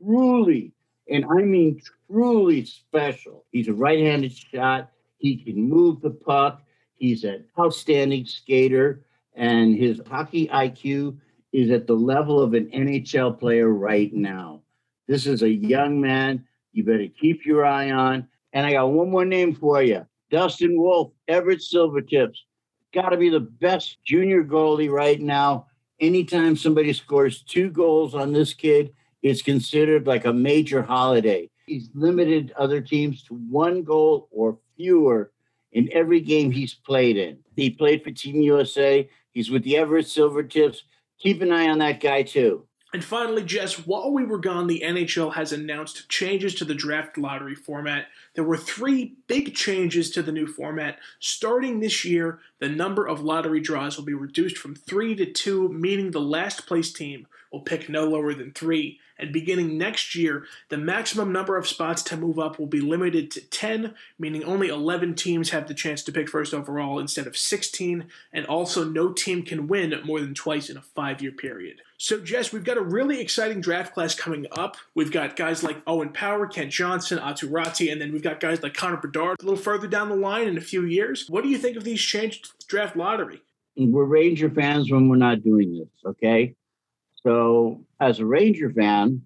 truly 0.00 0.72
and 1.10 1.24
I 1.24 1.42
mean 1.42 1.80
truly 2.10 2.64
special. 2.64 3.44
He's 3.52 3.68
a 3.68 3.72
right 3.72 4.00
handed 4.00 4.32
shot. 4.32 4.90
He 5.18 5.36
can 5.36 5.62
move 5.62 6.00
the 6.00 6.10
puck. 6.10 6.62
He's 6.94 7.24
an 7.24 7.44
outstanding 7.58 8.26
skater, 8.26 9.04
and 9.34 9.76
his 9.76 10.00
hockey 10.06 10.48
IQ 10.48 11.18
is 11.52 11.70
at 11.70 11.86
the 11.86 11.94
level 11.94 12.40
of 12.40 12.54
an 12.54 12.70
NHL 12.70 13.38
player 13.38 13.68
right 13.68 14.12
now. 14.12 14.62
This 15.08 15.26
is 15.26 15.42
a 15.42 15.50
young 15.50 16.00
man 16.00 16.44
you 16.72 16.84
better 16.84 17.08
keep 17.20 17.44
your 17.44 17.64
eye 17.64 17.90
on. 17.90 18.28
And 18.52 18.66
I 18.66 18.72
got 18.72 18.86
one 18.86 19.10
more 19.10 19.24
name 19.24 19.54
for 19.54 19.82
you 19.82 20.06
Dustin 20.30 20.80
Wolf, 20.80 21.12
Everett 21.28 21.60
Silvertips, 21.60 22.38
got 22.94 23.10
to 23.10 23.16
be 23.16 23.28
the 23.28 23.40
best 23.40 23.98
junior 24.04 24.44
goalie 24.44 24.90
right 24.90 25.20
now. 25.20 25.66
Anytime 26.00 26.56
somebody 26.56 26.92
scores 26.92 27.42
two 27.42 27.70
goals 27.70 28.14
on 28.14 28.32
this 28.32 28.54
kid, 28.54 28.92
it's 29.22 29.42
considered 29.42 30.06
like 30.06 30.24
a 30.24 30.32
major 30.32 30.82
holiday. 30.82 31.50
He's 31.66 31.88
limited 31.94 32.52
other 32.56 32.80
teams 32.80 33.22
to 33.24 33.34
one 33.34 33.82
goal 33.82 34.28
or 34.30 34.58
fewer 34.76 35.30
in 35.72 35.88
every 35.92 36.20
game 36.20 36.50
he's 36.50 36.74
played 36.74 37.16
in. 37.16 37.38
He 37.54 37.70
played 37.70 38.02
for 38.02 38.10
Team 38.10 38.40
USA. 38.40 39.08
He's 39.32 39.50
with 39.50 39.62
the 39.62 39.76
Everett 39.76 40.06
Silvertips. 40.06 40.82
Keep 41.18 41.42
an 41.42 41.52
eye 41.52 41.68
on 41.68 41.78
that 41.78 42.00
guy 42.00 42.22
too. 42.22 42.66
And 42.92 43.04
finally, 43.04 43.44
Jess, 43.44 43.86
while 43.86 44.10
we 44.10 44.24
were 44.24 44.38
gone, 44.38 44.66
the 44.66 44.82
NHL 44.84 45.34
has 45.34 45.52
announced 45.52 46.08
changes 46.08 46.56
to 46.56 46.64
the 46.64 46.74
draft 46.74 47.16
lottery 47.16 47.54
format. 47.54 48.06
There 48.34 48.42
were 48.42 48.56
three 48.56 49.14
big 49.28 49.54
changes 49.54 50.10
to 50.12 50.22
the 50.22 50.32
new 50.32 50.48
format. 50.48 50.98
Starting 51.20 51.78
this 51.78 52.04
year, 52.04 52.40
the 52.58 52.68
number 52.68 53.06
of 53.06 53.22
lottery 53.22 53.60
draws 53.60 53.96
will 53.96 54.04
be 54.04 54.14
reduced 54.14 54.58
from 54.58 54.74
three 54.74 55.14
to 55.14 55.26
two, 55.26 55.68
meaning 55.68 56.10
the 56.10 56.20
last 56.20 56.66
place 56.66 56.92
team 56.92 57.28
will 57.50 57.60
pick 57.60 57.88
no 57.88 58.06
lower 58.06 58.34
than 58.34 58.52
three. 58.52 58.98
And 59.18 59.32
beginning 59.32 59.76
next 59.76 60.14
year, 60.14 60.46
the 60.70 60.78
maximum 60.78 61.30
number 61.30 61.58
of 61.58 61.68
spots 61.68 62.02
to 62.04 62.16
move 62.16 62.38
up 62.38 62.58
will 62.58 62.66
be 62.66 62.80
limited 62.80 63.30
to 63.32 63.40
10, 63.42 63.94
meaning 64.18 64.42
only 64.44 64.68
11 64.68 65.14
teams 65.14 65.50
have 65.50 65.68
the 65.68 65.74
chance 65.74 66.02
to 66.04 66.12
pick 66.12 66.28
first 66.28 66.54
overall 66.54 66.98
instead 66.98 67.26
of 67.26 67.36
16, 67.36 68.06
and 68.32 68.46
also 68.46 68.82
no 68.82 69.12
team 69.12 69.42
can 69.42 69.66
win 69.66 69.94
more 70.04 70.20
than 70.20 70.32
twice 70.32 70.70
in 70.70 70.78
a 70.78 70.82
five 70.82 71.20
year 71.20 71.32
period. 71.32 71.82
So, 71.98 72.18
Jess, 72.18 72.50
we've 72.50 72.64
got 72.64 72.78
a 72.78 72.82
really 72.82 73.20
exciting 73.20 73.60
draft 73.60 73.92
class 73.92 74.14
coming 74.14 74.46
up. 74.52 74.78
We've 74.94 75.12
got 75.12 75.36
guys 75.36 75.62
like 75.62 75.82
Owen 75.86 76.08
Power, 76.10 76.46
Kent 76.46 76.70
Johnson, 76.70 77.18
Aatu 77.18 77.50
Raty, 77.50 77.92
and 77.92 78.00
then 78.00 78.12
we've 78.12 78.22
got 78.22 78.40
guys 78.40 78.62
like 78.62 78.72
Connor 78.72 78.96
Bedard 78.96 79.36
a 79.38 79.44
little 79.44 79.62
further 79.62 79.86
down 79.86 80.08
the 80.08 80.16
line 80.16 80.48
in 80.48 80.56
a 80.56 80.62
few 80.62 80.86
years. 80.86 81.26
What 81.28 81.44
do 81.44 81.50
you 81.50 81.58
think 81.58 81.76
of 81.76 81.84
these 81.84 82.00
changed 82.00 82.52
draft 82.68 82.96
lottery? 82.96 83.42
We're 83.76 84.04
Ranger 84.04 84.50
fans 84.50 84.90
when 84.90 85.08
we're 85.08 85.16
not 85.16 85.42
doing 85.42 85.78
this, 85.78 85.88
okay? 86.04 86.54
So, 87.22 87.84
as 88.00 88.18
a 88.18 88.26
Ranger 88.26 88.70
fan, 88.70 89.22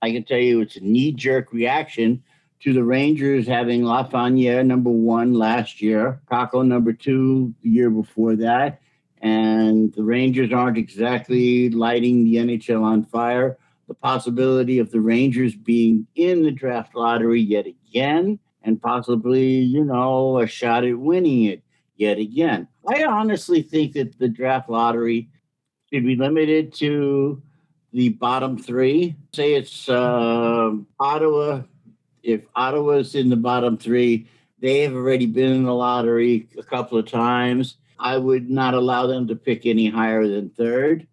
I 0.00 0.12
can 0.12 0.24
tell 0.24 0.38
you 0.38 0.60
it's 0.60 0.76
a 0.76 0.80
knee 0.80 1.12
jerk 1.12 1.52
reaction 1.52 2.22
to 2.60 2.72
the 2.72 2.84
Rangers 2.84 3.46
having 3.46 3.82
Lafreniere 3.82 4.64
number 4.64 4.90
one 4.90 5.34
last 5.34 5.82
year, 5.82 6.20
Kakko 6.30 6.64
number 6.64 6.92
two 6.92 7.52
the 7.62 7.68
year 7.68 7.90
before 7.90 8.36
that, 8.36 8.80
and 9.20 9.92
the 9.94 10.04
Rangers 10.04 10.52
aren't 10.52 10.78
exactly 10.78 11.70
lighting 11.70 12.22
the 12.24 12.36
NHL 12.36 12.82
on 12.82 13.04
fire. 13.04 13.58
The 13.88 13.94
possibility 13.94 14.78
of 14.78 14.92
the 14.92 15.00
Rangers 15.00 15.56
being 15.56 16.06
in 16.14 16.44
the 16.44 16.52
draft 16.52 16.94
lottery 16.94 17.40
yet 17.40 17.66
again, 17.66 18.38
and 18.62 18.80
possibly, 18.80 19.58
you 19.58 19.84
know, 19.84 20.38
a 20.38 20.46
shot 20.46 20.84
at 20.84 20.96
winning 20.96 21.44
it 21.44 21.64
yet 21.96 22.18
again. 22.18 22.68
I 22.88 23.04
honestly 23.04 23.62
think 23.62 23.94
that 23.94 24.18
the 24.20 24.28
draft 24.28 24.70
lottery 24.70 25.28
should 25.92 26.04
be 26.04 26.16
limited 26.16 26.72
to 26.74 27.42
the 27.92 28.10
bottom 28.10 28.56
three. 28.56 29.14
Say 29.34 29.54
it's 29.54 29.88
uh, 29.88 30.72
Ottawa. 30.98 31.62
If 32.22 32.42
Ottawa's 32.54 33.14
in 33.14 33.28
the 33.28 33.36
bottom 33.36 33.76
three, 33.76 34.28
they 34.60 34.80
have 34.80 34.94
already 34.94 35.26
been 35.26 35.52
in 35.52 35.64
the 35.64 35.74
lottery 35.74 36.48
a 36.56 36.62
couple 36.62 36.96
of 36.96 37.10
times 37.10 37.76
I 38.02 38.16
would 38.16 38.50
not 38.50 38.74
allow 38.74 39.06
them 39.06 39.28
to 39.28 39.36
pick 39.36 39.64
any 39.64 39.88
higher 39.88 40.26
than 40.26 40.50
third. 40.50 41.06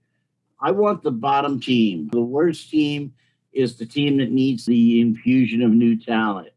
I 0.60 0.72
want 0.72 1.04
the 1.04 1.12
bottom 1.12 1.60
team. 1.60 2.10
The 2.12 2.22
worst 2.22 2.70
team 2.70 3.13
is 3.54 3.78
the 3.78 3.86
team 3.86 4.18
that 4.18 4.32
needs 4.32 4.65
the 4.65 5.00
infusion 5.00 5.62
of 5.62 5.72
new 5.72 5.96
talent. 5.98 6.50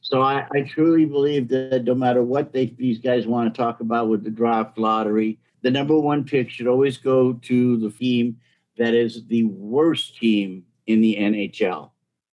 So 0.00 0.22
I, 0.22 0.46
I 0.52 0.62
truly 0.62 1.04
believe 1.06 1.48
that 1.48 1.84
no 1.84 1.94
matter 1.94 2.22
what 2.22 2.52
they, 2.52 2.66
these 2.66 2.98
guys 2.98 3.26
want 3.26 3.52
to 3.52 3.60
talk 3.60 3.80
about 3.80 4.08
with 4.08 4.22
the 4.22 4.30
draft 4.30 4.78
lottery, 4.78 5.38
the 5.62 5.70
number 5.70 5.98
one 5.98 6.24
pick 6.24 6.50
should 6.50 6.66
always 6.66 6.96
go 6.96 7.34
to 7.34 7.76
the 7.78 7.90
team 7.90 8.38
that 8.78 8.94
is 8.94 9.26
the 9.26 9.44
worst 9.44 10.16
team 10.16 10.64
in 10.86 11.00
the 11.00 11.16
NHL. 11.16 11.90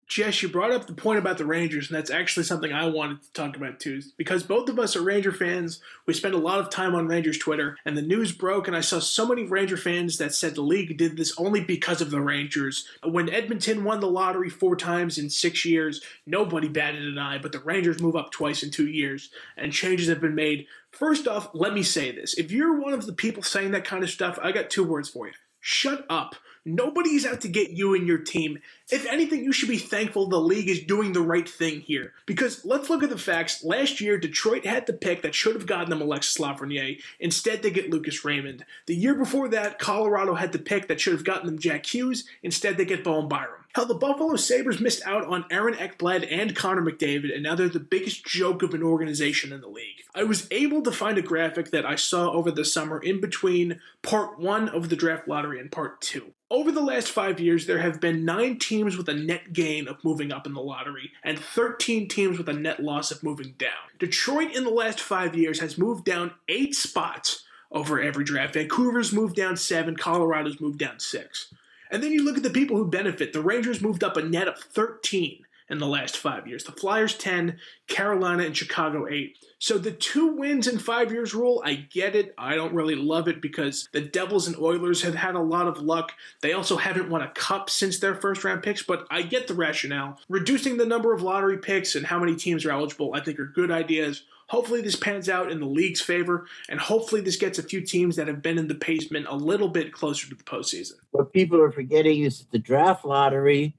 Jess, 0.06 0.40
you 0.40 0.48
brought 0.48 0.70
up 0.70 0.86
the 0.86 0.94
point 0.94 1.18
about 1.18 1.36
the 1.36 1.44
Rangers, 1.44 1.88
and 1.88 1.96
that's 1.96 2.12
actually 2.12 2.44
something 2.44 2.72
I 2.72 2.86
wanted 2.86 3.22
to 3.22 3.32
talk 3.32 3.56
about 3.56 3.80
too. 3.80 4.00
Because 4.16 4.44
both 4.44 4.68
of 4.68 4.78
us 4.78 4.94
are 4.94 5.02
Ranger 5.02 5.32
fans, 5.32 5.80
we 6.06 6.14
spend 6.14 6.34
a 6.34 6.38
lot 6.38 6.60
of 6.60 6.70
time 6.70 6.94
on 6.94 7.08
Rangers 7.08 7.38
Twitter, 7.38 7.76
and 7.84 7.96
the 7.96 8.02
news 8.02 8.30
broke, 8.30 8.68
and 8.68 8.76
I 8.76 8.82
saw 8.82 9.00
so 9.00 9.26
many 9.26 9.42
Ranger 9.42 9.76
fans 9.76 10.18
that 10.18 10.32
said 10.32 10.54
the 10.54 10.62
league 10.62 10.96
did 10.96 11.16
this 11.16 11.34
only 11.38 11.60
because 11.60 12.00
of 12.00 12.12
the 12.12 12.20
Rangers. 12.20 12.86
When 13.02 13.28
Edmonton 13.28 13.82
won 13.82 13.98
the 13.98 14.06
lottery 14.06 14.48
four 14.48 14.76
times 14.76 15.18
in 15.18 15.28
six 15.28 15.64
years, 15.64 16.00
nobody 16.24 16.68
batted 16.68 17.02
an 17.02 17.18
eye, 17.18 17.38
but 17.38 17.50
the 17.50 17.58
Rangers 17.58 18.00
move 18.00 18.14
up 18.14 18.30
twice 18.30 18.62
in 18.62 18.70
two 18.70 18.86
years, 18.86 19.30
and 19.56 19.72
changes 19.72 20.08
have 20.08 20.20
been 20.20 20.36
made. 20.36 20.68
First 20.96 21.28
off, 21.28 21.50
let 21.52 21.74
me 21.74 21.82
say 21.82 22.10
this. 22.10 22.32
If 22.38 22.50
you're 22.50 22.80
one 22.80 22.94
of 22.94 23.04
the 23.04 23.12
people 23.12 23.42
saying 23.42 23.72
that 23.72 23.84
kind 23.84 24.02
of 24.02 24.08
stuff, 24.08 24.38
I 24.42 24.50
got 24.50 24.70
two 24.70 24.82
words 24.82 25.10
for 25.10 25.26
you. 25.26 25.34
Shut 25.60 26.06
up. 26.08 26.36
Nobody's 26.64 27.26
out 27.26 27.42
to 27.42 27.48
get 27.48 27.70
you 27.70 27.94
and 27.94 28.06
your 28.08 28.16
team. 28.16 28.60
If 28.90 29.04
anything, 29.06 29.44
you 29.44 29.52
should 29.52 29.68
be 29.68 29.76
thankful 29.76 30.26
the 30.26 30.40
league 30.40 30.70
is 30.70 30.80
doing 30.80 31.12
the 31.12 31.20
right 31.20 31.46
thing 31.46 31.80
here. 31.80 32.14
Because 32.24 32.64
let's 32.64 32.88
look 32.88 33.02
at 33.02 33.10
the 33.10 33.18
facts. 33.18 33.62
Last 33.62 34.00
year, 34.00 34.16
Detroit 34.16 34.64
had 34.64 34.86
the 34.86 34.94
pick 34.94 35.20
that 35.20 35.34
should 35.34 35.54
have 35.54 35.66
gotten 35.66 35.90
them 35.90 36.00
Alexis 36.00 36.38
Lafreniere. 36.38 37.02
Instead, 37.20 37.62
they 37.62 37.70
get 37.70 37.90
Lucas 37.90 38.24
Raymond. 38.24 38.64
The 38.86 38.96
year 38.96 39.14
before 39.14 39.48
that, 39.48 39.78
Colorado 39.78 40.34
had 40.34 40.52
the 40.52 40.58
pick 40.58 40.88
that 40.88 40.98
should 40.98 41.12
have 41.12 41.24
gotten 41.24 41.46
them 41.46 41.58
Jack 41.58 41.84
Hughes. 41.84 42.26
Instead, 42.42 42.78
they 42.78 42.86
get 42.86 43.04
Bowen 43.04 43.28
Byram. 43.28 43.65
Hell, 43.76 43.84
the 43.84 43.92
Buffalo 43.92 44.36
Sabres 44.36 44.80
missed 44.80 45.02
out 45.04 45.26
on 45.26 45.44
Aaron 45.50 45.74
Ekblad 45.74 46.26
and 46.30 46.56
Connor 46.56 46.80
McDavid, 46.80 47.34
and 47.34 47.42
now 47.42 47.54
they're 47.54 47.68
the 47.68 47.78
biggest 47.78 48.24
joke 48.24 48.62
of 48.62 48.72
an 48.72 48.82
organization 48.82 49.52
in 49.52 49.60
the 49.60 49.68
league. 49.68 50.02
I 50.14 50.22
was 50.22 50.48
able 50.50 50.80
to 50.80 50.90
find 50.90 51.18
a 51.18 51.22
graphic 51.22 51.72
that 51.72 51.84
I 51.84 51.94
saw 51.96 52.30
over 52.30 52.50
the 52.50 52.64
summer 52.64 52.98
in 52.98 53.20
between 53.20 53.78
part 54.00 54.38
one 54.38 54.70
of 54.70 54.88
the 54.88 54.96
draft 54.96 55.28
lottery 55.28 55.60
and 55.60 55.70
part 55.70 56.00
two. 56.00 56.32
Over 56.50 56.72
the 56.72 56.80
last 56.80 57.10
five 57.10 57.38
years, 57.38 57.66
there 57.66 57.80
have 57.80 58.00
been 58.00 58.24
nine 58.24 58.58
teams 58.58 58.96
with 58.96 59.10
a 59.10 59.14
net 59.14 59.52
gain 59.52 59.88
of 59.88 60.02
moving 60.02 60.32
up 60.32 60.46
in 60.46 60.54
the 60.54 60.62
lottery 60.62 61.12
and 61.22 61.38
13 61.38 62.08
teams 62.08 62.38
with 62.38 62.48
a 62.48 62.54
net 62.54 62.82
loss 62.82 63.10
of 63.10 63.22
moving 63.22 63.56
down. 63.58 63.92
Detroit 63.98 64.56
in 64.56 64.64
the 64.64 64.70
last 64.70 65.00
five 65.00 65.36
years 65.36 65.60
has 65.60 65.76
moved 65.76 66.06
down 66.06 66.32
eight 66.48 66.74
spots 66.74 67.44
over 67.70 68.00
every 68.00 68.24
draft. 68.24 68.54
Vancouver's 68.54 69.12
moved 69.12 69.36
down 69.36 69.54
seven, 69.54 69.98
Colorado's 69.98 70.62
moved 70.62 70.78
down 70.78 70.98
six. 70.98 71.52
And 71.90 72.02
then 72.02 72.12
you 72.12 72.24
look 72.24 72.36
at 72.36 72.42
the 72.42 72.50
people 72.50 72.76
who 72.76 72.88
benefit. 72.88 73.32
The 73.32 73.42
Rangers 73.42 73.80
moved 73.80 74.04
up 74.04 74.16
a 74.16 74.22
net 74.22 74.48
of 74.48 74.58
13 74.58 75.46
in 75.68 75.78
the 75.78 75.86
last 75.86 76.16
five 76.16 76.46
years. 76.46 76.64
The 76.64 76.72
Flyers 76.72 77.16
10, 77.16 77.58
Carolina 77.88 78.44
and 78.44 78.56
Chicago 78.56 79.08
8. 79.08 79.36
So 79.58 79.78
the 79.78 79.90
two 79.90 80.28
wins 80.28 80.68
in 80.68 80.78
five 80.78 81.10
years 81.10 81.34
rule, 81.34 81.62
I 81.64 81.74
get 81.74 82.14
it. 82.14 82.34
I 82.38 82.54
don't 82.54 82.74
really 82.74 82.94
love 82.94 83.26
it 83.26 83.40
because 83.40 83.88
the 83.92 84.00
Devils 84.00 84.46
and 84.46 84.56
Oilers 84.56 85.02
have 85.02 85.14
had 85.14 85.34
a 85.34 85.40
lot 85.40 85.66
of 85.66 85.78
luck. 85.78 86.12
They 86.40 86.52
also 86.52 86.76
haven't 86.76 87.10
won 87.10 87.22
a 87.22 87.30
cup 87.30 87.70
since 87.70 87.98
their 87.98 88.14
first 88.14 88.44
round 88.44 88.62
picks, 88.62 88.82
but 88.82 89.06
I 89.10 89.22
get 89.22 89.48
the 89.48 89.54
rationale. 89.54 90.18
Reducing 90.28 90.76
the 90.76 90.86
number 90.86 91.12
of 91.12 91.22
lottery 91.22 91.58
picks 91.58 91.94
and 91.94 92.06
how 92.06 92.18
many 92.18 92.36
teams 92.36 92.64
are 92.64 92.70
eligible, 92.70 93.12
I 93.14 93.20
think 93.20 93.40
are 93.40 93.46
good 93.46 93.70
ideas. 93.70 94.22
Hopefully, 94.48 94.80
this 94.80 94.96
pans 94.96 95.28
out 95.28 95.50
in 95.50 95.58
the 95.58 95.66
league's 95.66 96.00
favor, 96.00 96.46
and 96.68 96.78
hopefully, 96.78 97.20
this 97.20 97.36
gets 97.36 97.58
a 97.58 97.62
few 97.62 97.80
teams 97.80 98.14
that 98.16 98.28
have 98.28 98.42
been 98.42 98.58
in 98.58 98.68
the 98.68 98.74
basement 98.74 99.26
a 99.28 99.34
little 99.34 99.68
bit 99.68 99.92
closer 99.92 100.28
to 100.28 100.34
the 100.36 100.44
postseason. 100.44 100.92
What 101.10 101.32
people 101.32 101.60
are 101.60 101.72
forgetting 101.72 102.22
is 102.22 102.38
that 102.38 102.52
the 102.52 102.58
draft 102.58 103.04
lottery 103.04 103.76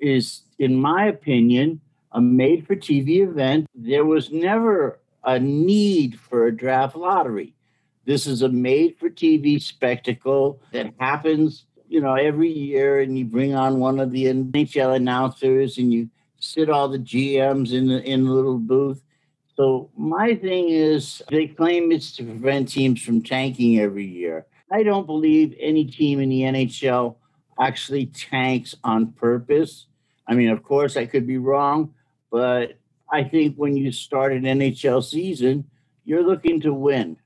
is, 0.00 0.42
in 0.58 0.74
my 0.74 1.06
opinion, 1.06 1.80
a 2.10 2.20
made 2.20 2.66
for 2.66 2.74
TV 2.74 3.26
event. 3.28 3.68
There 3.74 4.04
was 4.04 4.30
never 4.30 5.00
a 5.22 5.38
need 5.38 6.18
for 6.18 6.46
a 6.46 6.56
draft 6.56 6.96
lottery. 6.96 7.54
This 8.04 8.26
is 8.26 8.42
a 8.42 8.48
made 8.48 8.96
for 8.98 9.08
TV 9.08 9.60
spectacle 9.62 10.60
that 10.72 10.92
happens, 10.98 11.66
you 11.88 12.00
know, 12.00 12.14
every 12.14 12.50
year, 12.50 13.00
and 13.00 13.18
you 13.18 13.24
bring 13.24 13.54
on 13.54 13.78
one 13.78 13.98
of 13.98 14.10
the 14.10 14.26
NHL 14.26 14.96
announcers 14.96 15.78
and 15.78 15.92
you 15.92 16.10
sit 16.38 16.68
all 16.68 16.88
the 16.88 16.98
GMs 16.98 17.72
in 17.72 17.88
the 17.88 18.02
in 18.02 18.24
the 18.24 18.32
little 18.32 18.58
booth. 18.58 19.02
So 19.56 19.90
my 19.96 20.34
thing 20.34 20.70
is 20.70 21.22
they 21.30 21.46
claim 21.46 21.92
it's 21.92 22.14
to 22.16 22.24
prevent 22.24 22.68
teams 22.68 23.02
from 23.02 23.22
tanking 23.22 23.78
every 23.78 24.06
year. 24.06 24.46
I 24.72 24.82
don't 24.82 25.06
believe 25.06 25.54
any 25.60 25.84
team 25.84 26.20
in 26.20 26.28
the 26.28 26.42
NHL 26.42 27.16
actually 27.60 28.06
tanks 28.06 28.74
on 28.82 29.12
purpose. 29.12 29.86
I 30.26 30.34
mean, 30.34 30.48
of 30.48 30.62
course, 30.64 30.96
I 30.96 31.06
could 31.06 31.26
be 31.26 31.38
wrong, 31.38 31.94
but 32.32 32.78
I 33.12 33.22
think 33.22 33.54
when 33.56 33.76
you 33.76 33.92
start 33.92 34.32
an 34.32 34.42
NHL 34.42 35.04
season, 35.04 35.64
you're 36.04 36.26
looking 36.26 36.60
to 36.62 36.74
win. 36.74 37.16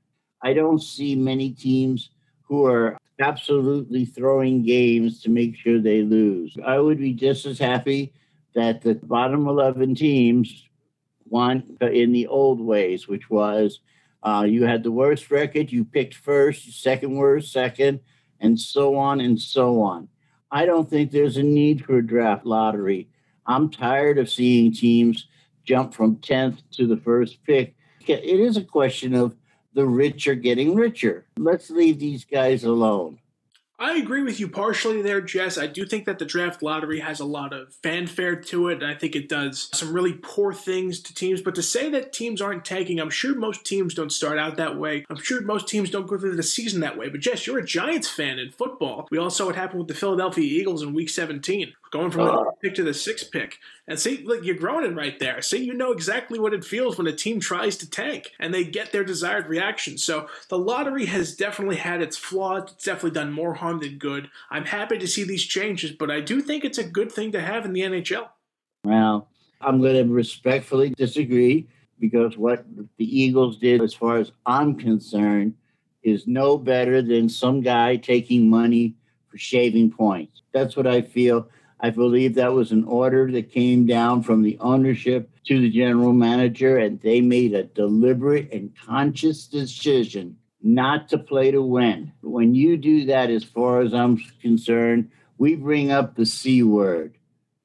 I 0.43 0.53
don't 0.53 0.81
see 0.81 1.15
many 1.15 1.51
teams 1.51 2.11
who 2.43 2.65
are 2.65 2.97
absolutely 3.19 4.05
throwing 4.05 4.63
games 4.63 5.21
to 5.23 5.29
make 5.29 5.55
sure 5.55 5.79
they 5.79 6.03
lose. 6.03 6.55
I 6.65 6.79
would 6.79 6.99
be 6.99 7.13
just 7.13 7.45
as 7.45 7.57
happy 7.57 8.13
that 8.53 8.81
the 8.81 8.95
bottom 8.95 9.47
11 9.47 9.95
teams 9.95 10.68
won 11.29 11.77
in 11.81 12.11
the 12.11 12.27
old 12.27 12.59
ways, 12.59 13.07
which 13.07 13.29
was 13.29 13.79
uh, 14.23 14.45
you 14.47 14.65
had 14.65 14.83
the 14.83 14.91
worst 14.91 15.31
record, 15.31 15.71
you 15.71 15.85
picked 15.85 16.15
first, 16.15 16.81
second 16.81 17.15
worst, 17.15 17.51
second, 17.51 17.99
and 18.39 18.59
so 18.59 18.95
on 18.95 19.21
and 19.21 19.39
so 19.39 19.81
on. 19.81 20.09
I 20.51 20.65
don't 20.65 20.89
think 20.89 21.11
there's 21.11 21.37
a 21.37 21.43
need 21.43 21.85
for 21.85 21.97
a 21.97 22.05
draft 22.05 22.45
lottery. 22.45 23.09
I'm 23.45 23.69
tired 23.69 24.17
of 24.17 24.29
seeing 24.29 24.73
teams 24.73 25.27
jump 25.63 25.93
from 25.93 26.17
10th 26.17 26.61
to 26.71 26.87
the 26.87 26.97
first 26.97 27.43
pick 27.43 27.75
it 28.09 28.39
is 28.39 28.57
a 28.57 28.63
question 28.63 29.13
of 29.13 29.35
the 29.73 29.85
rich 29.85 30.27
are 30.27 30.35
getting 30.35 30.75
richer. 30.75 31.27
Let's 31.37 31.69
leave 31.69 31.99
these 31.99 32.25
guys 32.25 32.63
alone. 32.63 33.19
I 33.81 33.95
agree 33.95 34.23
with 34.23 34.41
you 34.41 34.49
partially 34.49 35.01
there, 35.01 35.21
Jess. 35.21 35.57
I 35.57 35.65
do 35.65 35.85
think 35.85 36.03
that 36.05 36.19
the 36.19 36.25
draft 36.25 36.61
lottery 36.61 36.99
has 36.99 37.21
a 37.21 37.25
lot 37.25 37.53
of 37.53 37.73
fanfare 37.81 38.35
to 38.35 38.67
it, 38.67 38.83
and 38.83 38.91
I 38.91 38.93
think 38.93 39.15
it 39.15 39.29
does 39.29 39.69
some 39.73 39.93
really 39.93 40.13
poor 40.13 40.51
things 40.51 40.99
to 40.99 41.13
teams. 41.13 41.41
But 41.41 41.55
to 41.55 41.63
say 41.63 41.89
that 41.91 42.11
teams 42.11 42.41
aren't 42.41 42.65
tanking, 42.65 42.99
I'm 42.99 43.09
sure 43.09 43.33
most 43.35 43.65
teams 43.65 43.93
don't 43.93 44.11
start 44.11 44.37
out 44.37 44.57
that 44.57 44.77
way. 44.77 45.05
I'm 45.09 45.21
sure 45.21 45.41
most 45.41 45.69
teams 45.69 45.89
don't 45.89 46.07
go 46.07 46.17
through 46.17 46.35
the 46.35 46.43
season 46.43 46.81
that 46.81 46.97
way. 46.97 47.07
But 47.07 47.21
Jess, 47.21 47.47
you're 47.47 47.59
a 47.59 47.65
Giants 47.65 48.09
fan 48.09 48.37
in 48.37 48.51
football. 48.51 49.07
We 49.11 49.17
all 49.17 49.29
saw 49.29 49.45
what 49.45 49.55
happened 49.55 49.79
with 49.79 49.87
the 49.87 49.93
Philadelphia 49.93 50.43
Eagles 50.43 50.83
in 50.83 50.93
Week 50.93 51.09
17 51.09 51.73
going 51.91 52.11
from 52.11 52.25
the 52.25 52.31
uh, 52.31 52.51
pick 52.61 52.75
to 52.75 52.83
the 52.83 52.93
sixth 52.93 53.31
pick. 53.31 53.57
And 53.87 53.99
see, 53.99 54.23
look, 54.23 54.43
you're 54.43 54.55
groaning 54.55 54.95
right 54.95 55.17
there. 55.19 55.41
See, 55.41 55.63
you 55.63 55.73
know 55.73 55.91
exactly 55.91 56.39
what 56.39 56.53
it 56.53 56.63
feels 56.63 56.97
when 56.97 57.07
a 57.07 57.11
team 57.11 57.39
tries 57.39 57.77
to 57.77 57.89
tank 57.89 58.31
and 58.39 58.53
they 58.53 58.63
get 58.63 58.91
their 58.91 59.03
desired 59.03 59.47
reaction. 59.47 59.97
So 59.97 60.27
the 60.49 60.57
lottery 60.57 61.05
has 61.07 61.35
definitely 61.35 61.77
had 61.77 62.01
its 62.01 62.17
flaws. 62.17 62.71
It's 62.71 62.83
definitely 62.83 63.11
done 63.11 63.31
more 63.31 63.55
harm 63.55 63.79
than 63.79 63.97
good. 63.97 64.29
I'm 64.49 64.65
happy 64.65 64.97
to 64.97 65.07
see 65.07 65.23
these 65.23 65.43
changes, 65.43 65.91
but 65.91 66.11
I 66.11 66.21
do 66.21 66.41
think 66.41 66.63
it's 66.63 66.77
a 66.77 66.83
good 66.83 67.11
thing 67.11 67.31
to 67.31 67.41
have 67.41 67.65
in 67.65 67.73
the 67.73 67.81
NHL. 67.81 68.29
Well, 68.83 69.27
I'm 69.61 69.81
going 69.81 69.95
to 69.95 70.13
respectfully 70.13 70.91
disagree 70.91 71.67
because 71.99 72.37
what 72.37 72.65
the 72.97 73.19
Eagles 73.19 73.57
did, 73.57 73.81
as 73.81 73.93
far 73.93 74.17
as 74.17 74.31
I'm 74.45 74.75
concerned, 74.75 75.55
is 76.03 76.27
no 76.27 76.57
better 76.57 77.01
than 77.01 77.27
some 77.27 77.61
guy 77.61 77.97
taking 77.97 78.49
money 78.49 78.95
for 79.27 79.37
shaving 79.37 79.91
points. 79.91 80.41
That's 80.53 80.75
what 80.75 80.87
I 80.87 81.01
feel. 81.01 81.49
I 81.81 81.89
believe 81.89 82.35
that 82.35 82.53
was 82.53 82.71
an 82.71 82.83
order 82.83 83.31
that 83.31 83.51
came 83.51 83.85
down 83.85 84.23
from 84.23 84.41
the 84.41 84.57
ownership 84.59 85.29
to 85.45 85.61
the 85.61 85.69
general 85.69 86.11
manager, 86.11 86.77
and 86.77 86.99
they 86.99 87.21
made 87.21 87.53
a 87.53 87.63
deliberate 87.63 88.51
and 88.51 88.73
conscious 88.85 89.47
decision 89.47 90.35
not 90.61 91.07
to 91.09 91.17
play 91.17 91.51
to 91.51 91.61
win. 91.61 92.11
When 92.21 92.53
you 92.53 92.75
do 92.75 93.05
that, 93.05 93.29
as 93.29 93.45
far 93.45 93.79
as 93.81 93.93
I'm 93.93 94.17
concerned, 94.41 95.09
we 95.37 95.55
bring 95.55 95.89
up 95.89 96.15
the 96.15 96.25
C 96.25 96.63
word, 96.63 97.17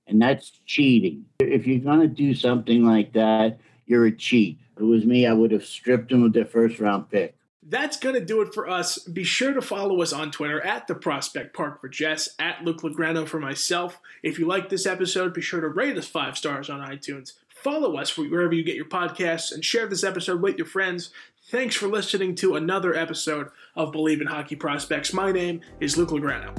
and 0.07 0.23
that's 0.23 0.61
cheating. 0.65 1.25
If 1.41 1.67
you're 1.67 1.81
going 1.81 2.01
to 2.01 2.07
do 2.07 2.35
something 2.35 2.85
like 2.85 3.13
that, 3.15 3.59
you're 3.87 4.07
a 4.07 4.13
cheat. 4.13 4.61
If 4.77 4.83
it 4.83 4.87
was 4.87 5.05
me, 5.05 5.27
I 5.27 5.33
would 5.33 5.51
have 5.51 5.65
stripped 5.65 6.13
him 6.13 6.23
of 6.23 6.33
their 6.33 6.45
first 6.45 6.79
round 6.79 7.11
pick. 7.11 7.37
That's 7.67 7.97
going 7.97 8.15
to 8.15 8.25
do 8.25 8.43
it 8.43 8.53
for 8.53 8.69
us. 8.69 8.99
Be 8.99 9.25
sure 9.25 9.55
to 9.55 9.63
follow 9.63 10.03
us 10.03 10.13
on 10.13 10.31
Twitter 10.31 10.61
at 10.61 10.87
The 10.87 10.95
Prospect 10.95 11.57
Park 11.57 11.81
for 11.81 11.89
Jess, 11.89 12.29
at 12.39 12.63
Luke 12.63 12.83
Lagrano 12.83 13.27
for 13.27 13.41
myself. 13.41 14.01
If 14.23 14.39
you 14.39 14.47
like 14.47 14.69
this 14.69 14.85
episode, 14.85 15.33
be 15.33 15.41
sure 15.41 15.63
to 15.63 15.69
rate 15.69 15.97
us 15.97 16.07
five 16.07 16.37
stars 16.37 16.69
on 16.69 16.81
iTunes. 16.81 17.33
Follow 17.49 17.97
us 17.97 18.19
wherever 18.19 18.53
you 18.53 18.63
get 18.63 18.77
your 18.77 18.85
podcasts 18.85 19.51
and 19.51 19.65
share 19.65 19.87
this 19.87 20.05
episode 20.05 20.43
with 20.43 20.59
your 20.59 20.67
friends. 20.67 21.09
Thanks 21.49 21.75
for 21.75 21.89
listening 21.89 22.35
to 22.37 22.57
another 22.57 22.95
episode 22.95 23.49
of 23.75 23.93
Bleav 23.93 24.21
in 24.21 24.27
Hockey 24.27 24.57
Prospects. 24.57 25.15
My 25.15 25.33
name 25.33 25.63
is 25.81 25.97
Luke 25.97 26.11
Lagrano. 26.11 26.55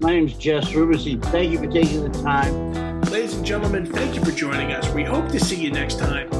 My 0.00 0.10
name 0.10 0.26
is 0.26 0.34
Jess 0.34 0.72
Ruberstein. 0.72 1.22
Thank 1.26 1.52
you 1.52 1.58
for 1.58 1.68
taking 1.68 2.10
the 2.10 2.22
time. 2.22 3.00
Ladies 3.02 3.34
and 3.34 3.46
gentlemen, 3.46 3.86
thank 3.86 4.16
you 4.16 4.24
for 4.24 4.32
joining 4.32 4.72
us. 4.72 4.88
We 4.94 5.04
hope 5.04 5.28
to 5.30 5.38
see 5.38 5.56
you 5.56 5.70
next 5.70 5.98
time. 6.00 6.39